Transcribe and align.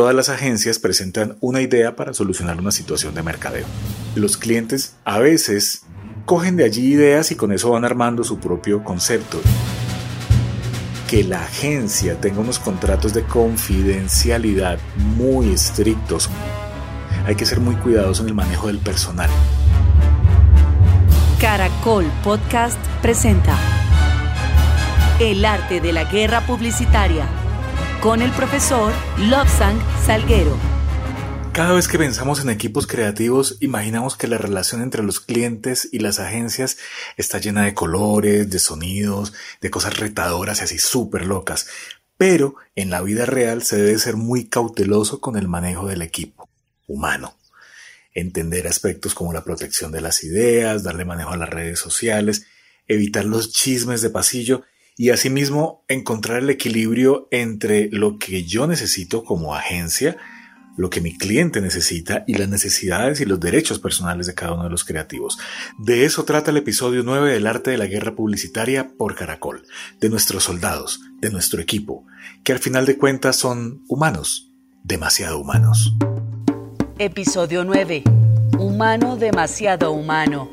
todas 0.00 0.14
las 0.14 0.30
agencias 0.30 0.78
presentan 0.78 1.36
una 1.40 1.60
idea 1.60 1.94
para 1.94 2.14
solucionar 2.14 2.58
una 2.58 2.70
situación 2.70 3.14
de 3.14 3.22
mercadeo. 3.22 3.66
Los 4.14 4.38
clientes 4.38 4.94
a 5.04 5.18
veces 5.18 5.82
cogen 6.24 6.56
de 6.56 6.64
allí 6.64 6.94
ideas 6.94 7.32
y 7.32 7.34
con 7.34 7.52
eso 7.52 7.72
van 7.72 7.84
armando 7.84 8.24
su 8.24 8.38
propio 8.38 8.82
concepto. 8.82 9.42
Que 11.06 11.22
la 11.22 11.42
agencia 11.42 12.18
tenga 12.18 12.40
unos 12.40 12.58
contratos 12.58 13.12
de 13.12 13.24
confidencialidad 13.24 14.78
muy 14.96 15.52
estrictos. 15.52 16.30
Hay 17.26 17.34
que 17.34 17.44
ser 17.44 17.60
muy 17.60 17.74
cuidadoso 17.74 18.22
en 18.22 18.28
el 18.30 18.34
manejo 18.34 18.68
del 18.68 18.78
personal. 18.78 19.28
Caracol 21.38 22.06
Podcast 22.24 22.78
presenta 23.02 23.54
El 25.18 25.44
arte 25.44 25.82
de 25.82 25.92
la 25.92 26.04
guerra 26.04 26.40
publicitaria 26.46 27.39
con 28.00 28.22
el 28.22 28.30
profesor 28.32 28.94
Lobsang 29.18 29.78
Salguero. 30.06 30.56
Cada 31.52 31.72
vez 31.72 31.86
que 31.86 31.98
pensamos 31.98 32.40
en 32.40 32.48
equipos 32.48 32.86
creativos, 32.86 33.58
imaginamos 33.60 34.16
que 34.16 34.26
la 34.26 34.38
relación 34.38 34.82
entre 34.82 35.02
los 35.02 35.20
clientes 35.20 35.88
y 35.92 35.98
las 35.98 36.18
agencias 36.18 36.78
está 37.18 37.38
llena 37.38 37.64
de 37.64 37.74
colores, 37.74 38.48
de 38.48 38.58
sonidos, 38.58 39.34
de 39.60 39.70
cosas 39.70 39.98
retadoras 39.98 40.60
y 40.60 40.64
así 40.64 40.78
súper 40.78 41.26
locas. 41.26 41.66
Pero 42.16 42.54
en 42.74 42.88
la 42.88 43.02
vida 43.02 43.26
real 43.26 43.62
se 43.62 43.76
debe 43.76 43.98
ser 43.98 44.16
muy 44.16 44.48
cauteloso 44.48 45.20
con 45.20 45.36
el 45.36 45.48
manejo 45.48 45.86
del 45.86 46.00
equipo 46.00 46.48
humano. 46.86 47.36
Entender 48.14 48.66
aspectos 48.66 49.14
como 49.14 49.34
la 49.34 49.44
protección 49.44 49.92
de 49.92 50.00
las 50.00 50.24
ideas, 50.24 50.82
darle 50.82 51.04
manejo 51.04 51.32
a 51.32 51.36
las 51.36 51.50
redes 51.50 51.78
sociales, 51.78 52.46
evitar 52.86 53.26
los 53.26 53.52
chismes 53.52 54.00
de 54.00 54.10
pasillo 54.10 54.62
y 55.00 55.08
asimismo 55.08 55.82
encontrar 55.88 56.40
el 56.42 56.50
equilibrio 56.50 57.26
entre 57.30 57.88
lo 57.90 58.18
que 58.18 58.44
yo 58.44 58.66
necesito 58.66 59.24
como 59.24 59.54
agencia, 59.54 60.18
lo 60.76 60.90
que 60.90 61.00
mi 61.00 61.16
cliente 61.16 61.62
necesita 61.62 62.22
y 62.26 62.34
las 62.34 62.50
necesidades 62.50 63.18
y 63.22 63.24
los 63.24 63.40
derechos 63.40 63.78
personales 63.78 64.26
de 64.26 64.34
cada 64.34 64.52
uno 64.52 64.64
de 64.64 64.68
los 64.68 64.84
creativos. 64.84 65.38
De 65.78 66.04
eso 66.04 66.26
trata 66.26 66.50
el 66.50 66.58
episodio 66.58 67.02
9 67.02 67.32
del 67.32 67.46
arte 67.46 67.70
de 67.70 67.78
la 67.78 67.86
guerra 67.86 68.14
publicitaria 68.14 68.90
por 68.98 69.14
Caracol, 69.14 69.62
de 70.00 70.10
nuestros 70.10 70.44
soldados, 70.44 71.00
de 71.22 71.30
nuestro 71.30 71.62
equipo, 71.62 72.04
que 72.44 72.52
al 72.52 72.58
final 72.58 72.84
de 72.84 72.98
cuentas 72.98 73.36
son 73.36 73.82
humanos, 73.88 74.52
demasiado 74.84 75.38
humanos. 75.38 75.94
Episodio 76.98 77.64
9. 77.64 78.04
Humano 78.58 79.16
demasiado 79.16 79.92
humano. 79.92 80.50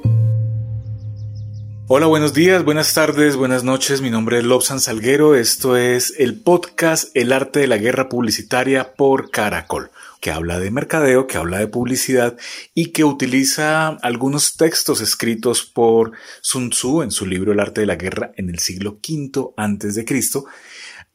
Hola, 1.90 2.08
buenos 2.08 2.34
días, 2.34 2.66
buenas 2.66 2.94
tardes, 2.94 3.38
buenas 3.38 3.64
noches. 3.64 4.02
Mi 4.02 4.10
nombre 4.10 4.40
es 4.40 4.44
Lobsan 4.44 4.82
Salguero. 4.82 5.36
Esto 5.36 5.78
es 5.78 6.14
el 6.18 6.38
podcast 6.38 7.16
El 7.16 7.32
arte 7.32 7.62
de 7.62 7.68
la 7.68 7.78
guerra 7.78 8.10
publicitaria 8.10 8.94
por 8.94 9.32
Caracol, 9.32 9.90
que 10.20 10.32
habla 10.32 10.60
de 10.60 10.70
mercadeo, 10.70 11.28
que 11.28 11.38
habla 11.38 11.60
de 11.60 11.68
publicidad 11.70 12.36
y 12.74 12.88
que 12.88 13.06
utiliza 13.06 13.88
algunos 14.02 14.58
textos 14.58 15.00
escritos 15.00 15.64
por 15.64 16.12
Sun 16.42 16.72
Tzu 16.72 17.04
en 17.04 17.12
su 17.12 17.26
libro 17.26 17.54
El 17.54 17.62
arte 17.62 17.80
de 17.80 17.88
la 17.88 17.96
guerra 17.96 18.34
en 18.36 18.50
el 18.50 18.60
siglo 18.60 19.00
V 19.02 19.54
antes 19.56 19.96
de 19.96 20.04
Cristo. 20.04 20.44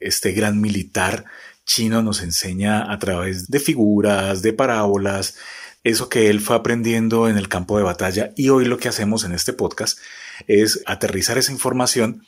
Este 0.00 0.32
gran 0.32 0.58
militar 0.58 1.26
chino 1.66 2.00
nos 2.00 2.22
enseña 2.22 2.90
a 2.90 2.98
través 2.98 3.50
de 3.50 3.60
figuras, 3.60 4.40
de 4.40 4.54
parábolas, 4.54 5.36
eso 5.84 6.08
que 6.08 6.30
él 6.30 6.40
fue 6.40 6.56
aprendiendo 6.56 7.28
en 7.28 7.36
el 7.36 7.50
campo 7.50 7.76
de 7.76 7.84
batalla 7.84 8.32
y 8.36 8.48
hoy 8.48 8.64
lo 8.64 8.78
que 8.78 8.88
hacemos 8.88 9.24
en 9.24 9.32
este 9.32 9.52
podcast 9.52 9.98
es 10.46 10.82
aterrizar 10.86 11.38
esa 11.38 11.52
información 11.52 12.26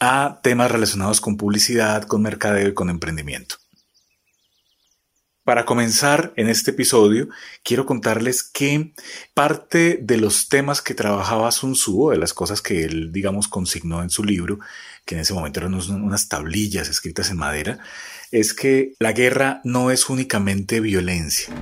a 0.00 0.40
temas 0.42 0.70
relacionados 0.70 1.20
con 1.20 1.36
publicidad, 1.36 2.04
con 2.04 2.22
mercadeo 2.22 2.68
y 2.68 2.74
con 2.74 2.90
emprendimiento. 2.90 3.56
Para 5.44 5.66
comenzar 5.66 6.32
en 6.36 6.48
este 6.48 6.70
episodio, 6.70 7.28
quiero 7.62 7.84
contarles 7.84 8.42
que 8.42 8.94
parte 9.34 9.98
de 10.00 10.16
los 10.16 10.48
temas 10.48 10.80
que 10.80 10.94
trabajaba 10.94 11.52
Sun 11.52 11.74
Tzu, 11.74 12.10
de 12.10 12.16
las 12.16 12.32
cosas 12.32 12.62
que 12.62 12.84
él, 12.84 13.12
digamos, 13.12 13.46
consignó 13.46 14.02
en 14.02 14.08
su 14.08 14.24
libro, 14.24 14.58
que 15.04 15.16
en 15.16 15.20
ese 15.20 15.34
momento 15.34 15.60
eran 15.60 15.74
unas 15.74 16.28
tablillas 16.28 16.88
escritas 16.88 17.28
en 17.28 17.36
madera, 17.36 17.78
es 18.30 18.54
que 18.54 18.94
la 18.98 19.12
guerra 19.12 19.60
no 19.64 19.90
es 19.90 20.08
únicamente 20.08 20.80
violencia. 20.80 21.54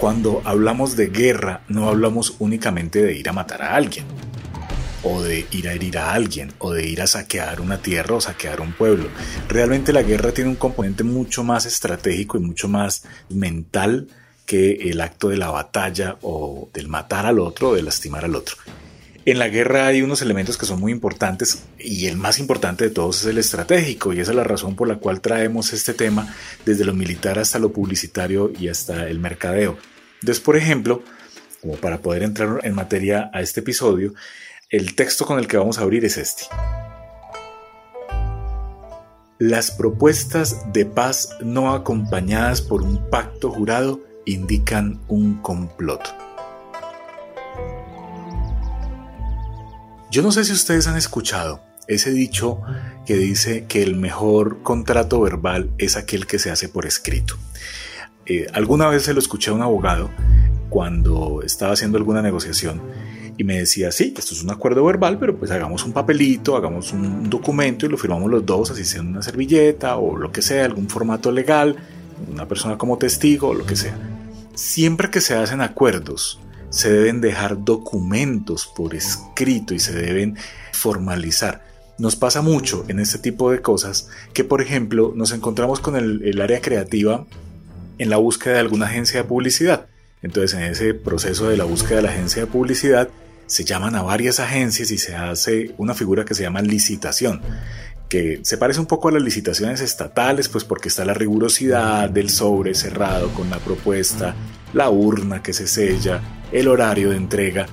Cuando 0.00 0.40
hablamos 0.46 0.96
de 0.96 1.08
guerra, 1.08 1.60
no 1.68 1.90
hablamos 1.90 2.36
únicamente 2.38 3.02
de 3.02 3.18
ir 3.18 3.28
a 3.28 3.34
matar 3.34 3.60
a 3.60 3.74
alguien, 3.76 4.06
o 5.02 5.20
de 5.20 5.46
ir 5.50 5.68
a 5.68 5.74
herir 5.74 5.98
a 5.98 6.14
alguien, 6.14 6.54
o 6.58 6.72
de 6.72 6.86
ir 6.86 7.02
a 7.02 7.06
saquear 7.06 7.60
una 7.60 7.82
tierra 7.82 8.14
o 8.14 8.20
saquear 8.22 8.62
un 8.62 8.72
pueblo. 8.72 9.10
Realmente 9.46 9.92
la 9.92 10.00
guerra 10.00 10.32
tiene 10.32 10.48
un 10.48 10.56
componente 10.56 11.04
mucho 11.04 11.44
más 11.44 11.66
estratégico 11.66 12.38
y 12.38 12.40
mucho 12.40 12.66
más 12.66 13.04
mental 13.28 14.08
que 14.46 14.72
el 14.88 15.02
acto 15.02 15.28
de 15.28 15.36
la 15.36 15.50
batalla 15.50 16.16
o 16.22 16.70
del 16.72 16.88
matar 16.88 17.26
al 17.26 17.38
otro 17.38 17.68
o 17.68 17.74
de 17.74 17.82
lastimar 17.82 18.24
al 18.24 18.36
otro. 18.36 18.56
En 19.26 19.38
la 19.38 19.48
guerra 19.48 19.86
hay 19.86 20.00
unos 20.00 20.22
elementos 20.22 20.56
que 20.56 20.64
son 20.64 20.80
muy 20.80 20.92
importantes 20.92 21.64
y 21.78 22.06
el 22.06 22.16
más 22.16 22.38
importante 22.38 22.84
de 22.84 22.90
todos 22.90 23.20
es 23.20 23.26
el 23.26 23.36
estratégico 23.36 24.14
y 24.14 24.20
esa 24.20 24.30
es 24.30 24.36
la 24.36 24.44
razón 24.44 24.76
por 24.76 24.88
la 24.88 24.96
cual 24.96 25.20
traemos 25.20 25.74
este 25.74 25.92
tema 25.92 26.34
desde 26.64 26.86
lo 26.86 26.94
militar 26.94 27.38
hasta 27.38 27.58
lo 27.58 27.70
publicitario 27.70 28.50
y 28.58 28.68
hasta 28.68 29.08
el 29.08 29.18
mercadeo. 29.18 29.76
Entonces, 30.20 30.42
por 30.42 30.56
ejemplo, 30.56 31.02
como 31.60 31.74
para 31.74 32.00
poder 32.00 32.22
entrar 32.22 32.60
en 32.62 32.74
materia 32.74 33.30
a 33.34 33.42
este 33.42 33.60
episodio, 33.60 34.14
el 34.70 34.94
texto 34.94 35.26
con 35.26 35.38
el 35.38 35.46
que 35.46 35.58
vamos 35.58 35.78
a 35.78 35.82
abrir 35.82 36.02
es 36.06 36.16
este. 36.16 36.44
Las 39.38 39.70
propuestas 39.70 40.72
de 40.72 40.86
paz 40.86 41.36
no 41.40 41.74
acompañadas 41.74 42.62
por 42.62 42.82
un 42.82 43.10
pacto 43.10 43.50
jurado 43.50 44.00
indican 44.24 45.00
un 45.08 45.42
complot. 45.42 46.29
Yo 50.10 50.22
no 50.22 50.32
sé 50.32 50.44
si 50.44 50.52
ustedes 50.52 50.88
han 50.88 50.96
escuchado 50.96 51.60
ese 51.86 52.10
dicho 52.10 52.60
que 53.06 53.16
dice 53.16 53.66
que 53.68 53.80
el 53.80 53.94
mejor 53.94 54.60
contrato 54.64 55.20
verbal 55.20 55.70
es 55.78 55.96
aquel 55.96 56.26
que 56.26 56.40
se 56.40 56.50
hace 56.50 56.68
por 56.68 56.84
escrito. 56.84 57.36
Eh, 58.26 58.48
alguna 58.52 58.88
vez 58.88 59.04
se 59.04 59.14
lo 59.14 59.20
escuché 59.20 59.50
a 59.50 59.54
un 59.54 59.62
abogado 59.62 60.10
cuando 60.68 61.42
estaba 61.44 61.74
haciendo 61.74 61.96
alguna 61.96 62.22
negociación 62.22 62.82
y 63.38 63.44
me 63.44 63.58
decía, 63.58 63.92
sí, 63.92 64.12
esto 64.18 64.34
es 64.34 64.42
un 64.42 64.50
acuerdo 64.50 64.84
verbal, 64.84 65.16
pero 65.20 65.36
pues 65.36 65.52
hagamos 65.52 65.84
un 65.84 65.92
papelito, 65.92 66.56
hagamos 66.56 66.92
un 66.92 67.30
documento 67.30 67.86
y 67.86 67.88
lo 67.88 67.96
firmamos 67.96 68.28
los 68.32 68.44
dos, 68.44 68.72
así 68.72 68.84
sea 68.84 69.02
en 69.02 69.08
una 69.08 69.22
servilleta 69.22 69.96
o 69.96 70.16
lo 70.16 70.32
que 70.32 70.42
sea, 70.42 70.64
algún 70.64 70.88
formato 70.88 71.30
legal, 71.30 71.76
una 72.28 72.48
persona 72.48 72.76
como 72.76 72.98
testigo 72.98 73.50
o 73.50 73.54
lo 73.54 73.64
que 73.64 73.76
sea. 73.76 73.96
Siempre 74.54 75.08
que 75.08 75.20
se 75.20 75.34
hacen 75.34 75.60
acuerdos, 75.60 76.40
se 76.70 76.90
deben 76.90 77.20
dejar 77.20 77.64
documentos 77.64 78.66
por 78.66 78.94
escrito 78.94 79.74
y 79.74 79.80
se 79.80 79.92
deben 79.92 80.36
formalizar. 80.72 81.64
Nos 81.98 82.16
pasa 82.16 82.40
mucho 82.40 82.86
en 82.88 82.98
este 83.00 83.18
tipo 83.18 83.50
de 83.50 83.60
cosas 83.60 84.08
que, 84.32 84.44
por 84.44 84.62
ejemplo, 84.62 85.12
nos 85.14 85.32
encontramos 85.32 85.80
con 85.80 85.96
el, 85.96 86.40
área 86.40 86.62
creativa 86.62 87.26
en 87.98 88.08
la 88.08 88.16
búsqueda 88.16 88.54
de 88.54 88.60
alguna 88.60 88.86
agencia 88.86 89.20
de 89.20 89.28
publicidad. 89.28 89.86
Entonces 90.22 90.58
en 90.58 90.64
ese 90.64 90.94
proceso 90.94 91.48
de 91.48 91.56
la 91.56 91.64
búsqueda 91.64 91.96
de 91.96 92.02
la 92.02 92.10
agencia 92.10 92.42
de 92.42 92.50
publicidad 92.50 93.08
se 93.46 93.64
llaman 93.64 93.96
a 93.96 94.02
varias 94.02 94.38
agencias 94.38 94.90
y 94.90 94.98
se 94.98 95.14
hace 95.16 95.74
una 95.76 95.92
figura 95.92 96.24
que 96.24 96.34
se 96.34 96.42
llama 96.42 96.62
licitación, 96.62 97.42
que 98.08 98.40
se 98.44 98.56
parece 98.56 98.80
un 98.80 98.86
poco 98.86 99.08
a 99.08 99.12
las 99.12 99.22
licitaciones 99.22 99.80
estatales, 99.80 100.48
pues 100.48 100.64
porque 100.64 100.88
está 100.88 101.04
la 101.04 101.14
rigurosidad 101.14 102.08
del 102.08 102.30
sobre 102.30 102.74
cerrado 102.74 103.32
con 103.34 103.50
la 103.50 103.58
propuesta, 103.58 104.34
la 104.72 104.88
urna 104.88 105.42
que 105.42 105.52
se 105.52 105.66
sella, 105.66 106.39
el 106.52 106.68
horario 106.68 107.10
de 107.10 107.16
entrega. 107.16 107.66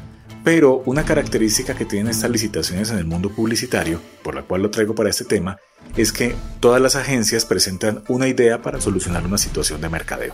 Pero 0.43 0.81
una 0.85 1.03
característica 1.03 1.75
que 1.75 1.85
tienen 1.85 2.11
estas 2.11 2.31
licitaciones 2.31 2.89
en 2.91 2.97
el 2.97 3.05
mundo 3.05 3.29
publicitario, 3.29 3.99
por 4.23 4.35
la 4.35 4.43
cual 4.43 4.61
lo 4.61 4.71
traigo 4.71 4.95
para 4.95 5.09
este 5.09 5.25
tema, 5.25 5.57
es 5.95 6.11
que 6.13 6.35
todas 6.59 6.81
las 6.81 6.95
agencias 6.95 7.45
presentan 7.45 8.03
una 8.07 8.27
idea 8.27 8.61
para 8.61 8.79
solucionar 8.79 9.25
una 9.25 9.38
situación 9.38 9.81
de 9.81 9.89
mercadeo. 9.89 10.33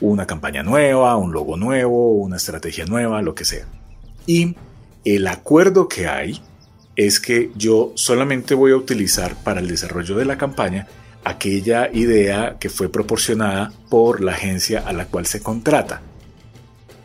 Una 0.00 0.26
campaña 0.26 0.62
nueva, 0.62 1.16
un 1.16 1.32
logo 1.32 1.56
nuevo, 1.56 2.12
una 2.12 2.36
estrategia 2.36 2.84
nueva, 2.84 3.22
lo 3.22 3.34
que 3.34 3.44
sea. 3.44 3.66
Y 4.26 4.56
el 5.04 5.26
acuerdo 5.26 5.88
que 5.88 6.08
hay 6.08 6.42
es 6.96 7.20
que 7.20 7.50
yo 7.56 7.92
solamente 7.94 8.54
voy 8.54 8.72
a 8.72 8.76
utilizar 8.76 9.34
para 9.42 9.60
el 9.60 9.68
desarrollo 9.68 10.16
de 10.16 10.24
la 10.24 10.38
campaña 10.38 10.86
aquella 11.24 11.90
idea 11.92 12.56
que 12.58 12.68
fue 12.68 12.88
proporcionada 12.88 13.72
por 13.88 14.20
la 14.20 14.32
agencia 14.32 14.80
a 14.80 14.92
la 14.92 15.06
cual 15.06 15.26
se 15.26 15.42
contrata. 15.42 16.02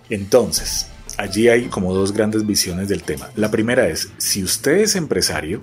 Entonces, 0.10 0.88
allí 1.18 1.50
hay 1.50 1.66
como 1.66 1.94
dos 1.94 2.14
grandes 2.14 2.46
visiones 2.46 2.90
del 2.90 3.04
tema. 3.04 3.30
La 3.36 3.52
primera 3.52 3.88
es, 3.88 4.10
si 4.18 4.44
usted 4.44 4.78
es 4.78 4.96
empresario, 4.96 5.62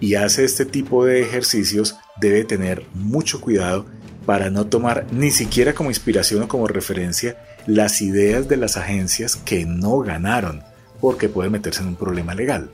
y 0.00 0.14
hace 0.14 0.44
este 0.44 0.64
tipo 0.64 1.04
de 1.04 1.20
ejercicios 1.20 1.96
debe 2.20 2.44
tener 2.44 2.84
mucho 2.94 3.40
cuidado 3.40 3.86
para 4.26 4.50
no 4.50 4.66
tomar 4.66 5.06
ni 5.12 5.30
siquiera 5.30 5.74
como 5.74 5.90
inspiración 5.90 6.42
o 6.42 6.48
como 6.48 6.66
referencia 6.66 7.36
las 7.66 8.00
ideas 8.00 8.48
de 8.48 8.56
las 8.56 8.76
agencias 8.76 9.36
que 9.36 9.66
no 9.66 9.98
ganaron, 10.00 10.62
porque 11.00 11.28
puede 11.28 11.50
meterse 11.50 11.82
en 11.82 11.88
un 11.88 11.96
problema 11.96 12.34
legal. 12.34 12.70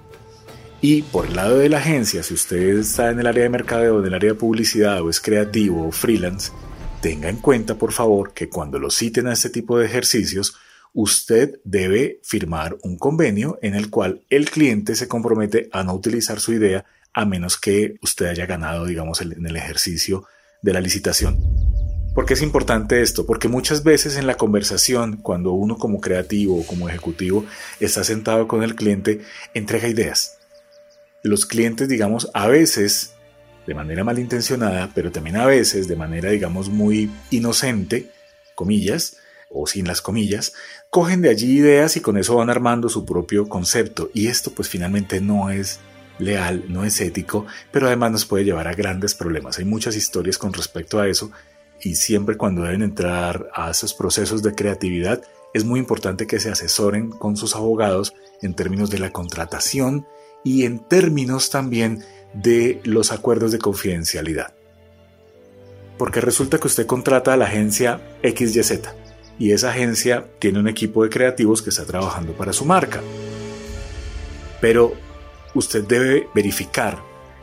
Y 0.81 1.03
por 1.03 1.27
el 1.27 1.37
lado 1.37 1.59
de 1.59 1.69
la 1.69 1.79
agencia, 1.79 2.23
si 2.23 2.35
usted 2.35 2.79
está 2.79 3.11
en 3.11 3.19
el 3.19 3.27
área 3.27 3.45
de 3.45 3.49
mercadeo, 3.49 4.01
en 4.01 4.07
el 4.07 4.15
área 4.15 4.33
de 4.33 4.39
publicidad 4.39 5.01
o 5.01 5.11
es 5.11 5.21
creativo 5.21 5.89
o 5.89 5.93
freelance, 5.93 6.53
tenga 7.01 7.29
en 7.29 7.37
cuenta 7.37 7.77
por 7.77 7.93
favor 7.93 8.33
que 8.33 8.49
cuando 8.49 8.79
lo 8.79 8.91
citen 8.91 9.27
a 9.27 9.33
este 9.33 9.51
tipo 9.51 9.79
de 9.79 9.87
ejercicios, 9.87 10.57
usted 10.97 11.61
debe 11.63 12.21
firmar 12.25 12.77
un 12.83 12.97
convenio 12.99 13.59
en 13.63 13.75
el 13.75 13.91
cual 13.91 14.23
el 14.31 14.51
cliente 14.51 14.97
se 14.97 15.07
compromete 15.07 15.69
a 15.71 15.85
no 15.85 15.95
utilizar 15.95 16.41
su 16.41 16.55
idea 16.55 16.85
a 17.13 17.25
menos 17.25 17.57
que 17.57 17.97
usted 18.03 18.27
haya 18.27 18.47
ganado, 18.47 18.87
digamos, 18.87 19.21
en 19.21 19.47
el 19.47 19.57
ejercicio 19.57 20.25
de 20.63 20.73
la 20.73 20.81
licitación. 20.81 21.39
¿Por 22.15 22.25
qué 22.25 22.35
es 22.35 22.43
importante 22.43 23.03
esto? 23.03 23.27
Porque 23.27 23.47
muchas 23.47 23.85
veces 23.85 24.17
en 24.17 24.27
la 24.27 24.37
conversación, 24.37 25.19
cuando 25.19 25.53
uno 25.53 25.77
como 25.77 26.01
creativo 26.01 26.59
o 26.59 26.67
como 26.67 26.89
ejecutivo 26.89 27.45
está 27.79 28.03
sentado 28.03 28.49
con 28.49 28.63
el 28.63 28.75
cliente, 28.75 29.21
entrega 29.55 29.89
ideas 29.89 30.37
los 31.27 31.47
clientes, 31.47 31.89
digamos, 31.89 32.31
a 32.35 32.47
veces 32.49 33.13
de 33.67 33.75
manera 33.75 34.05
malintencionada, 34.05 34.91
pero 34.95 35.11
también 35.11 35.37
a 35.37 35.47
veces 35.47 35.89
de 35.89 35.97
manera, 35.97 36.31
digamos, 36.31 36.69
muy 36.69 37.11
inocente, 37.31 38.11
comillas, 38.55 39.19
o 39.51 39.67
sin 39.67 39.87
las 39.87 40.03
comillas, 40.03 40.53
cogen 40.91 41.23
de 41.23 41.31
allí 41.31 41.59
ideas 41.59 41.97
y 41.97 42.01
con 42.01 42.17
eso 42.17 42.37
van 42.37 42.51
armando 42.51 42.89
su 42.89 43.05
propio 43.05 43.49
concepto. 43.49 44.11
Y 44.13 44.29
esto 44.29 44.51
pues 44.51 44.69
finalmente 44.69 45.21
no 45.21 45.51
es 45.51 45.81
leal, 46.19 46.65
no 46.69 46.85
es 46.85 47.01
ético, 47.01 47.47
pero 47.71 47.87
además 47.87 48.13
nos 48.13 48.25
puede 48.25 48.45
llevar 48.45 48.69
a 48.69 48.75
grandes 48.75 49.15
problemas. 49.15 49.59
Hay 49.59 49.65
muchas 49.65 49.97
historias 49.97 50.39
con 50.39 50.53
respecto 50.53 51.01
a 51.01 51.09
eso 51.09 51.31
y 51.81 51.97
siempre 51.97 52.37
cuando 52.37 52.63
deben 52.63 52.83
entrar 52.83 53.49
a 53.55 53.71
esos 53.71 53.95
procesos 53.95 54.43
de 54.43 54.55
creatividad, 54.55 55.23
es 55.53 55.65
muy 55.65 55.81
importante 55.81 56.27
que 56.27 56.41
se 56.41 56.51
asesoren 56.51 57.11
con 57.11 57.37
sus 57.37 57.55
abogados 57.55 58.15
en 58.43 58.55
términos 58.55 58.91
de 58.91 58.99
la 58.99 59.13
contratación 59.13 60.07
y 60.45 60.65
en 60.65 60.79
términos 60.81 61.51
también 61.51 62.05
de 62.35 62.81
los 62.85 63.13
acuerdos 63.13 63.53
de 63.53 63.59
confidencialidad. 63.59 64.55
Porque 65.99 66.21
resulta 66.21 66.59
que 66.59 66.67
usted 66.67 66.87
contrata 66.87 67.33
a 67.33 67.37
la 67.37 67.47
agencia 67.47 68.01
XYZ 68.23 69.06
y 69.39 69.53
esa 69.53 69.71
agencia 69.71 70.27
tiene 70.39 70.59
un 70.59 70.69
equipo 70.69 71.05
de 71.05 71.11
creativos 71.11 71.63
que 71.63 71.71
está 71.71 71.85
trabajando 71.85 72.33
para 72.33 72.53
su 72.53 72.65
marca. 72.65 73.03
Pero 74.61 74.95
usted 75.55 75.85
debe 75.85 76.29
verificar, 76.35 76.99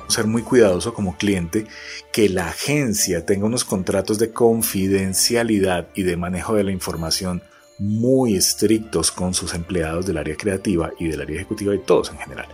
ser 0.08 0.26
muy 0.26 0.42
cuidadoso 0.42 0.94
como 0.94 1.18
cliente, 1.18 1.68
que 2.12 2.30
la 2.30 2.50
agencia 2.50 3.26
tenga 3.26 3.46
unos 3.46 3.64
contratos 3.64 4.20
de 4.20 4.32
confidencialidad 4.32 5.90
y 5.96 6.04
de 6.04 6.18
manejo 6.18 6.56
de 6.56 6.64
la 6.64 6.72
información 6.72 7.44
muy 7.80 8.36
estrictos 8.36 9.12
con 9.12 9.34
sus 9.34 9.54
empleados 9.54 10.06
del 10.06 10.18
área 10.18 10.36
creativa 10.36 10.92
y 11.00 11.08
del 11.08 11.22
área 11.22 11.36
ejecutiva 11.38 11.74
y 11.74 11.80
todos 11.80 12.12
en 12.12 12.18
general 12.18 12.48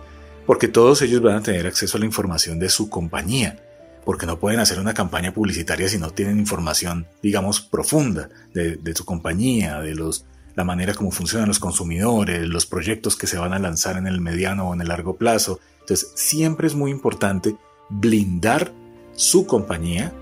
porque 0.50 0.66
todos 0.66 1.00
ellos 1.02 1.22
van 1.22 1.36
a 1.36 1.42
tener 1.42 1.64
acceso 1.68 1.96
a 1.96 2.00
la 2.00 2.06
información 2.06 2.58
de 2.58 2.68
su 2.68 2.90
compañía, 2.90 3.56
porque 4.04 4.26
no 4.26 4.38
pueden 4.38 4.60
hacer 4.60 4.78
una 4.78 4.94
campaña 4.94 5.32
publicitaria 5.32 5.88
si 5.88 5.98
no 5.98 6.10
tienen 6.10 6.38
información, 6.38 7.06
digamos, 7.22 7.60
profunda 7.60 8.28
de, 8.54 8.94
su 8.94 9.04
compañía, 9.04 9.80
de 9.80 9.94
los, 9.94 10.24
la 10.54 10.64
manera 10.64 10.94
como 10.94 11.10
funcionan 11.10 11.48
los 11.48 11.58
consumidores, 11.58 12.46
los 12.46 12.66
proyectos 12.66 13.16
que 13.16 13.26
se 13.26 13.38
van 13.38 13.52
a 13.52 13.58
lanzar 13.58 13.96
en 13.96 14.06
el 14.06 14.20
mediano 14.20 14.68
o 14.68 14.74
en 14.74 14.80
el 14.80 14.88
largo 14.88 15.16
plazo. 15.16 15.60
Entonces, 15.80 16.12
siempre 16.14 16.66
es 16.66 16.74
muy 16.74 16.90
importante 16.90 17.56
blindar 17.88 18.72
su 19.12 19.46
compañía 19.46 20.12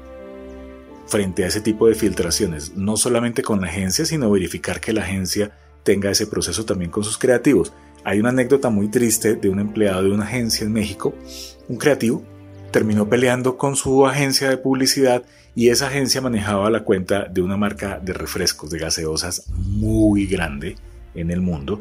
frente 1.06 1.44
a 1.44 1.46
ese 1.48 1.60
tipo 1.60 1.88
de 1.88 1.94
filtraciones, 1.94 2.76
no 2.76 2.96
solamente 2.96 3.42
con 3.42 3.60
la 3.60 3.68
agencia, 3.68 4.04
sino 4.04 4.30
verificar 4.30 4.80
que 4.80 4.92
la 4.92 5.02
agencia 5.02 5.52
tenga 5.82 6.10
ese 6.10 6.26
proceso 6.26 6.64
también 6.64 6.90
con 6.90 7.04
sus 7.04 7.16
creativos. 7.16 7.72
Hay 8.04 8.20
una 8.20 8.28
anécdota 8.28 8.68
muy 8.70 8.88
triste 8.88 9.34
de 9.34 9.48
un 9.48 9.58
empleado 9.58 10.02
de 10.02 10.10
una 10.10 10.24
agencia 10.24 10.64
en 10.64 10.72
México, 10.72 11.14
un 11.68 11.76
creativo, 11.76 12.22
terminó 12.70 13.08
peleando 13.08 13.56
con 13.56 13.76
su 13.76 14.06
agencia 14.06 14.48
de 14.50 14.58
publicidad 14.58 15.22
y 15.54 15.70
esa 15.70 15.88
agencia 15.88 16.20
manejaba 16.20 16.70
la 16.70 16.84
cuenta 16.84 17.24
de 17.24 17.42
una 17.42 17.56
marca 17.56 17.98
de 17.98 18.12
refrescos, 18.12 18.70
de 18.70 18.78
gaseosas 18.78 19.44
muy 19.56 20.26
grande 20.26 20.76
en 21.14 21.30
el 21.30 21.40
mundo. 21.40 21.80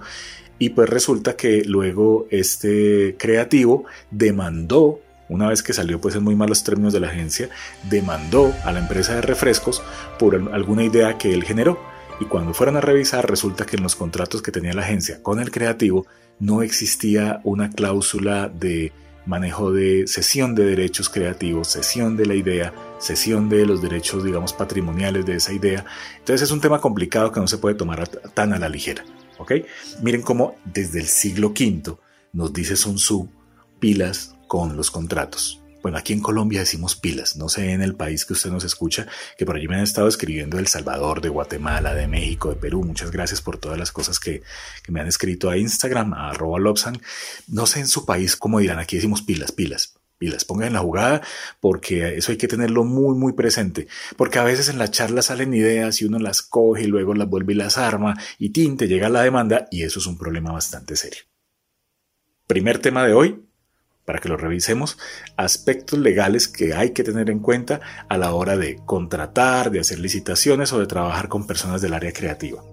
Y 0.59 0.69
pues 0.69 0.89
resulta 0.89 1.35
que 1.35 1.63
luego 1.63 2.27
este 2.31 3.15
creativo 3.19 3.85
demandó, 4.09 4.99
una 5.29 5.49
vez 5.49 5.61
que 5.61 5.73
salió 5.73 6.01
pues 6.01 6.15
en 6.15 6.23
muy 6.23 6.35
malos 6.35 6.63
términos 6.63 6.93
de 6.93 6.99
la 6.99 7.09
agencia, 7.09 7.49
demandó 7.89 8.51
a 8.63 8.71
la 8.71 8.79
empresa 8.79 9.13
de 9.13 9.21
refrescos 9.21 9.83
por 10.17 10.35
alguna 10.35 10.83
idea 10.83 11.17
que 11.17 11.33
él 11.33 11.43
generó 11.43 11.77
y 12.19 12.25
cuando 12.25 12.53
fueron 12.53 12.77
a 12.77 12.81
revisar 12.81 13.29
resulta 13.29 13.65
que 13.65 13.77
en 13.77 13.83
los 13.83 13.95
contratos 13.95 14.41
que 14.41 14.51
tenía 14.51 14.73
la 14.73 14.81
agencia 14.81 15.21
con 15.21 15.39
el 15.39 15.51
creativo 15.51 16.07
no 16.39 16.63
existía 16.63 17.41
una 17.43 17.69
cláusula 17.69 18.49
de 18.49 18.91
manejo 19.27 19.71
de 19.71 20.07
cesión 20.07 20.55
de 20.55 20.65
derechos 20.65 21.09
creativos, 21.09 21.69
cesión 21.69 22.17
de 22.17 22.25
la 22.25 22.33
idea, 22.33 22.73
cesión 22.99 23.49
de 23.49 23.65
los 23.65 23.81
derechos, 23.81 24.23
digamos, 24.23 24.53
patrimoniales 24.53 25.25
de 25.25 25.35
esa 25.35 25.53
idea. 25.53 25.85
Entonces 26.17 26.43
es 26.43 26.51
un 26.51 26.61
tema 26.61 26.81
complicado 26.81 27.31
que 27.31 27.39
no 27.39 27.47
se 27.47 27.57
puede 27.57 27.75
tomar 27.75 28.07
tan 28.07 28.53
a 28.53 28.59
la 28.59 28.69
ligera. 28.69 29.03
¿ok? 29.37 29.53
Miren 30.01 30.21
cómo 30.21 30.55
desde 30.65 30.99
el 30.99 31.07
siglo 31.07 31.49
V 31.49 31.97
nos 32.33 32.53
dice 32.53 32.75
Sun 32.75 32.95
Tzu 32.95 33.29
pilas 33.79 34.35
con 34.47 34.75
los 34.75 34.89
contratos. 34.89 35.61
Bueno, 35.87 35.99
aquí 35.99 36.11
en 36.11 36.19
Colombia 36.19 36.59
decimos 36.59 36.97
pilas, 36.97 37.37
no 37.37 37.47
sé 37.47 37.71
en 37.71 37.81
el 37.81 37.95
país 37.95 38.25
que 38.25 38.33
usted 38.33 38.51
nos 38.51 38.65
escucha, 38.65 39.07
que 39.37 39.45
por 39.45 39.55
allí 39.55 39.69
me 39.69 39.77
han 39.77 39.83
estado 39.83 40.09
escribiendo 40.09 40.57
de 40.57 40.63
El 40.63 40.67
Salvador, 40.67 41.21
de 41.21 41.29
Guatemala, 41.29 41.95
de 41.95 42.09
México, 42.09 42.49
de 42.49 42.57
Perú. 42.57 42.83
Muchas 42.83 43.09
gracias 43.09 43.41
por 43.41 43.57
todas 43.57 43.79
las 43.79 43.93
cosas 43.93 44.19
que, 44.19 44.43
me 44.89 44.99
han 44.99 45.07
escrito 45.07 45.49
a 45.49 45.57
Instagram, 45.57 46.13
a 46.13 46.31
arroba 46.31 46.59
Lobsan. 46.59 47.01
No 47.47 47.65
sé 47.67 47.79
en 47.79 47.87
su 47.87 48.05
país 48.05 48.35
cómo 48.35 48.59
dirán, 48.59 48.79
aquí 48.79 48.97
decimos 48.97 49.21
pilas, 49.21 49.53
pilas 49.53 49.93
pilas, 50.17 50.43
pongan 50.43 50.67
en 50.67 50.73
la 50.73 50.79
jugada 50.79 51.21
porque 51.61 52.17
eso 52.17 52.33
hay 52.33 52.37
que 52.37 52.49
tenerlo 52.49 52.83
muy 52.83 53.15
muy 53.15 53.31
presente, 53.31 53.87
porque 54.17 54.39
a 54.39 54.43
veces 54.43 54.67
en 54.67 54.79
la 54.79 54.91
charla 54.91 55.21
salen 55.21 55.53
ideas 55.53 56.01
y 56.01 56.05
uno 56.05 56.19
las 56.19 56.41
coge 56.41 56.83
y 56.83 56.87
luego 56.87 57.13
las 57.13 57.29
vuelve 57.29 57.53
y 57.53 57.55
las 57.55 57.77
arma 57.77 58.19
y 58.39 58.49
tinte, 58.49 58.89
llega 58.89 59.07
la 59.07 59.21
demanda 59.21 59.67
y 59.71 59.83
eso 59.83 59.99
es 59.99 60.05
un 60.05 60.17
problema 60.17 60.51
bastante 60.51 60.97
serio. 60.97 61.21
Primer 62.45 62.79
tema 62.79 63.05
de 63.05 63.13
hoy, 63.13 63.46
para 64.07 64.19
que 64.19 64.29
lo 64.29 64.37
revisemos, 64.37 64.97
aspectos 65.35 65.99
legales 65.99 66.47
que 66.47 66.73
hay 66.73 66.91
que 66.91 67.03
tener 67.03 67.29
en 67.29 67.39
cuenta 67.39 67.81
a 68.07 68.17
la 68.17 68.31
hora 68.31 68.55
de 68.55 68.77
contratar, 68.85 69.69
de 69.69 69.81
hacer 69.81 69.99
licitaciones 69.99 70.71
o 70.71 70.79
de 70.79 70.87
trabajar 70.87 71.27
con 71.27 71.45
personas 71.45 71.81
del 71.81 71.93
área 71.93 72.13
creativa. 72.13 72.63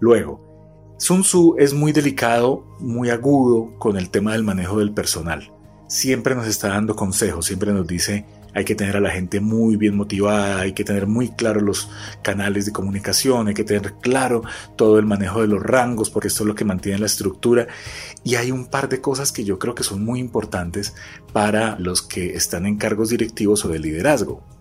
Luego, 0.00 0.94
Sun 0.98 1.22
Tzu 1.22 1.56
es 1.58 1.72
muy 1.72 1.92
delicado, 1.92 2.66
muy 2.78 3.08
agudo 3.08 3.72
con 3.78 3.96
el 3.96 4.10
tema 4.10 4.32
del 4.32 4.44
manejo 4.44 4.80
del 4.80 4.92
personal. 4.92 5.50
Siempre 5.86 6.34
nos 6.34 6.46
está 6.46 6.68
dando 6.68 6.94
consejos, 6.94 7.46
siempre 7.46 7.72
nos 7.72 7.86
dice 7.86 8.26
hay 8.58 8.64
que 8.64 8.74
tener 8.74 8.96
a 8.96 9.00
la 9.00 9.10
gente 9.10 9.38
muy 9.38 9.76
bien 9.76 9.96
motivada, 9.96 10.58
hay 10.58 10.72
que 10.72 10.82
tener 10.82 11.06
muy 11.06 11.28
claros 11.28 11.62
los 11.62 11.88
canales 12.22 12.66
de 12.66 12.72
comunicación, 12.72 13.46
hay 13.46 13.54
que 13.54 13.62
tener 13.62 13.94
claro 14.00 14.42
todo 14.74 14.98
el 14.98 15.06
manejo 15.06 15.42
de 15.42 15.46
los 15.46 15.62
rangos, 15.62 16.10
porque 16.10 16.26
esto 16.26 16.42
es 16.42 16.48
lo 16.48 16.56
que 16.56 16.64
mantiene 16.64 16.98
la 16.98 17.06
estructura. 17.06 17.68
Y 18.24 18.34
hay 18.34 18.50
un 18.50 18.66
par 18.66 18.88
de 18.88 19.00
cosas 19.00 19.30
que 19.30 19.44
yo 19.44 19.60
creo 19.60 19.76
que 19.76 19.84
son 19.84 20.04
muy 20.04 20.18
importantes 20.18 20.92
para 21.32 21.78
los 21.78 22.02
que 22.02 22.34
están 22.34 22.66
en 22.66 22.78
cargos 22.78 23.10
directivos 23.10 23.64
o 23.64 23.68
de 23.68 23.78
liderazgo. 23.78 24.57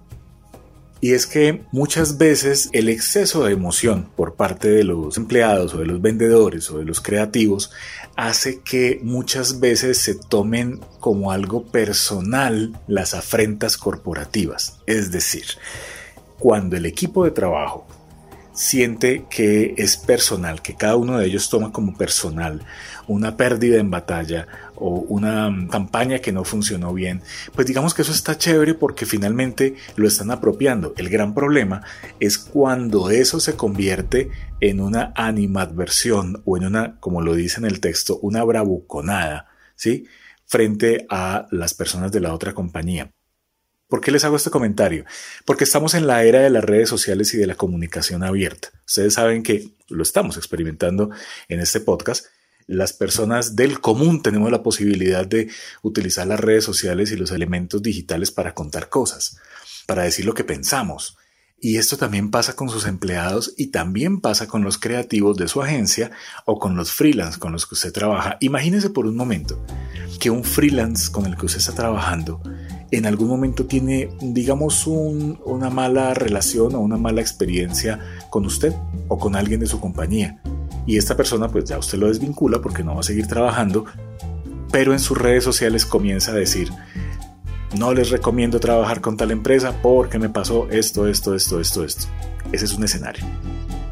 Y 0.99 1.13
es 1.13 1.27
que 1.27 1.63
muchas 1.71 2.17
veces 2.17 2.69
el 2.73 2.89
exceso 2.89 3.43
de 3.43 3.53
emoción 3.53 4.09
por 4.15 4.35
parte 4.35 4.69
de 4.69 4.83
los 4.83 5.17
empleados 5.17 5.73
o 5.73 5.79
de 5.79 5.85
los 5.85 6.01
vendedores 6.01 6.69
o 6.71 6.79
de 6.79 6.85
los 6.85 7.01
creativos 7.01 7.71
hace 8.15 8.61
que 8.61 8.99
muchas 9.03 9.59
veces 9.59 9.99
se 9.99 10.15
tomen 10.15 10.79
como 10.99 11.31
algo 11.31 11.65
personal 11.65 12.75
las 12.87 13.13
afrentas 13.13 13.77
corporativas. 13.77 14.79
Es 14.87 15.11
decir, 15.11 15.45
cuando 16.39 16.75
el 16.75 16.85
equipo 16.85 17.25
de 17.25 17.31
trabajo 17.31 17.85
siente 18.57 19.25
que 19.29 19.75
es 19.77 19.97
personal, 19.97 20.63
que 20.63 20.75
cada 20.75 20.95
uno 20.95 21.19
de 21.19 21.27
ellos 21.27 21.49
toma 21.49 21.71
como 21.71 21.95
personal 21.95 22.65
una 23.07 23.37
pérdida 23.37 23.77
en 23.77 23.91
batalla 23.91 24.47
o 24.75 25.05
una 25.07 25.67
campaña 25.69 26.19
que 26.19 26.31
no 26.31 26.43
funcionó 26.43 26.91
bien, 26.93 27.21
pues 27.53 27.67
digamos 27.67 27.93
que 27.93 28.01
eso 28.01 28.11
está 28.11 28.37
chévere 28.37 28.73
porque 28.73 29.05
finalmente 29.05 29.75
lo 29.95 30.07
están 30.07 30.31
apropiando. 30.31 30.93
El 30.97 31.09
gran 31.09 31.35
problema 31.35 31.83
es 32.19 32.39
cuando 32.39 33.11
eso 33.11 33.39
se 33.39 33.55
convierte 33.55 34.31
en 34.59 34.81
una 34.81 35.13
animadversión 35.15 36.41
o 36.43 36.57
en 36.57 36.65
una, 36.65 36.99
como 36.99 37.21
lo 37.21 37.35
dice 37.35 37.59
en 37.59 37.65
el 37.65 37.79
texto, 37.79 38.17
una 38.21 38.43
bravuconada, 38.43 39.47
¿sí? 39.75 40.05
Frente 40.47 41.05
a 41.09 41.45
las 41.51 41.75
personas 41.75 42.11
de 42.11 42.21
la 42.21 42.33
otra 42.33 42.53
compañía. 42.53 43.11
¿Por 43.87 44.01
qué 44.01 44.11
les 44.11 44.25
hago 44.25 44.35
este 44.35 44.49
comentario? 44.49 45.05
Porque 45.45 45.63
estamos 45.63 45.93
en 45.93 46.07
la 46.07 46.23
era 46.23 46.41
de 46.41 46.49
las 46.49 46.63
redes 46.63 46.89
sociales 46.89 47.33
y 47.33 47.37
de 47.37 47.47
la 47.47 47.55
comunicación 47.55 48.21
abierta. 48.21 48.69
Ustedes 48.85 49.13
saben 49.13 49.43
que 49.43 49.69
lo 49.87 50.03
estamos 50.03 50.35
experimentando 50.35 51.09
en 51.47 51.61
este 51.61 51.79
podcast. 51.79 52.25
Las 52.65 52.91
personas 52.91 53.55
del 53.55 53.79
común 53.79 54.21
tenemos 54.21 54.51
la 54.51 54.61
posibilidad 54.61 55.25
de 55.25 55.49
utilizar 55.83 56.27
las 56.27 56.41
redes 56.41 56.65
sociales 56.65 57.11
y 57.11 57.15
los 57.15 57.31
elementos 57.31 57.81
digitales 57.81 58.29
para 58.29 58.53
contar 58.53 58.89
cosas, 58.89 59.37
para 59.85 60.03
decir 60.03 60.25
lo 60.25 60.33
que 60.33 60.43
pensamos. 60.43 61.17
Y 61.61 61.77
esto 61.77 61.95
también 61.95 62.29
pasa 62.29 62.57
con 62.57 62.69
sus 62.69 62.85
empleados 62.85 63.53
y 63.57 63.67
también 63.67 64.19
pasa 64.19 64.47
con 64.47 64.63
los 64.63 64.77
creativos 64.77 65.37
de 65.37 65.47
su 65.47 65.61
agencia 65.61 66.11
o 66.45 66.59
con 66.59 66.75
los 66.75 66.91
freelance 66.91 67.39
con 67.39 67.53
los 67.53 67.65
que 67.65 67.75
usted 67.75 67.93
trabaja. 67.93 68.37
Imagínese 68.41 68.89
por 68.89 69.07
un 69.07 69.15
momento 69.15 69.65
que 70.19 70.29
un 70.29 70.43
freelance 70.43 71.09
con 71.09 71.25
el 71.25 71.37
que 71.37 71.45
usted 71.45 71.59
está 71.59 71.73
trabajando 71.73 72.41
en 72.91 73.05
algún 73.05 73.27
momento 73.27 73.65
tiene, 73.65 74.09
digamos, 74.21 74.87
una 74.87 75.69
mala 75.69 76.13
relación 76.13 76.75
o 76.75 76.79
una 76.79 76.97
mala 76.97 77.21
experiencia 77.21 77.99
con 78.29 78.45
usted 78.45 78.73
o 79.07 79.17
con 79.17 79.35
alguien 79.35 79.59
de 79.59 79.67
su 79.67 79.79
compañía. 79.79 80.41
Y 80.85 80.97
esta 80.97 81.17
persona 81.17 81.49
pues 81.49 81.65
ya 81.65 81.77
usted 81.77 81.97
lo 81.97 82.07
desvincula 82.07 82.61
porque 82.61 82.83
no 82.83 82.95
va 82.95 83.01
a 83.01 83.03
seguir 83.03 83.27
trabajando, 83.27 83.85
pero 84.71 84.93
en 84.93 84.99
sus 84.99 85.17
redes 85.17 85.43
sociales 85.43 85.85
comienza 85.85 86.31
a 86.31 86.35
decir, 86.35 86.69
no 87.77 87.93
les 87.93 88.09
recomiendo 88.09 88.59
trabajar 88.59 89.01
con 89.01 89.17
tal 89.17 89.31
empresa 89.31 89.73
porque 89.81 90.19
me 90.19 90.29
pasó 90.29 90.69
esto, 90.69 91.07
esto, 91.07 91.35
esto, 91.35 91.59
esto, 91.59 91.83
esto. 91.83 92.07
Ese 92.51 92.65
es 92.65 92.73
un 92.73 92.85
escenario. 92.85 93.25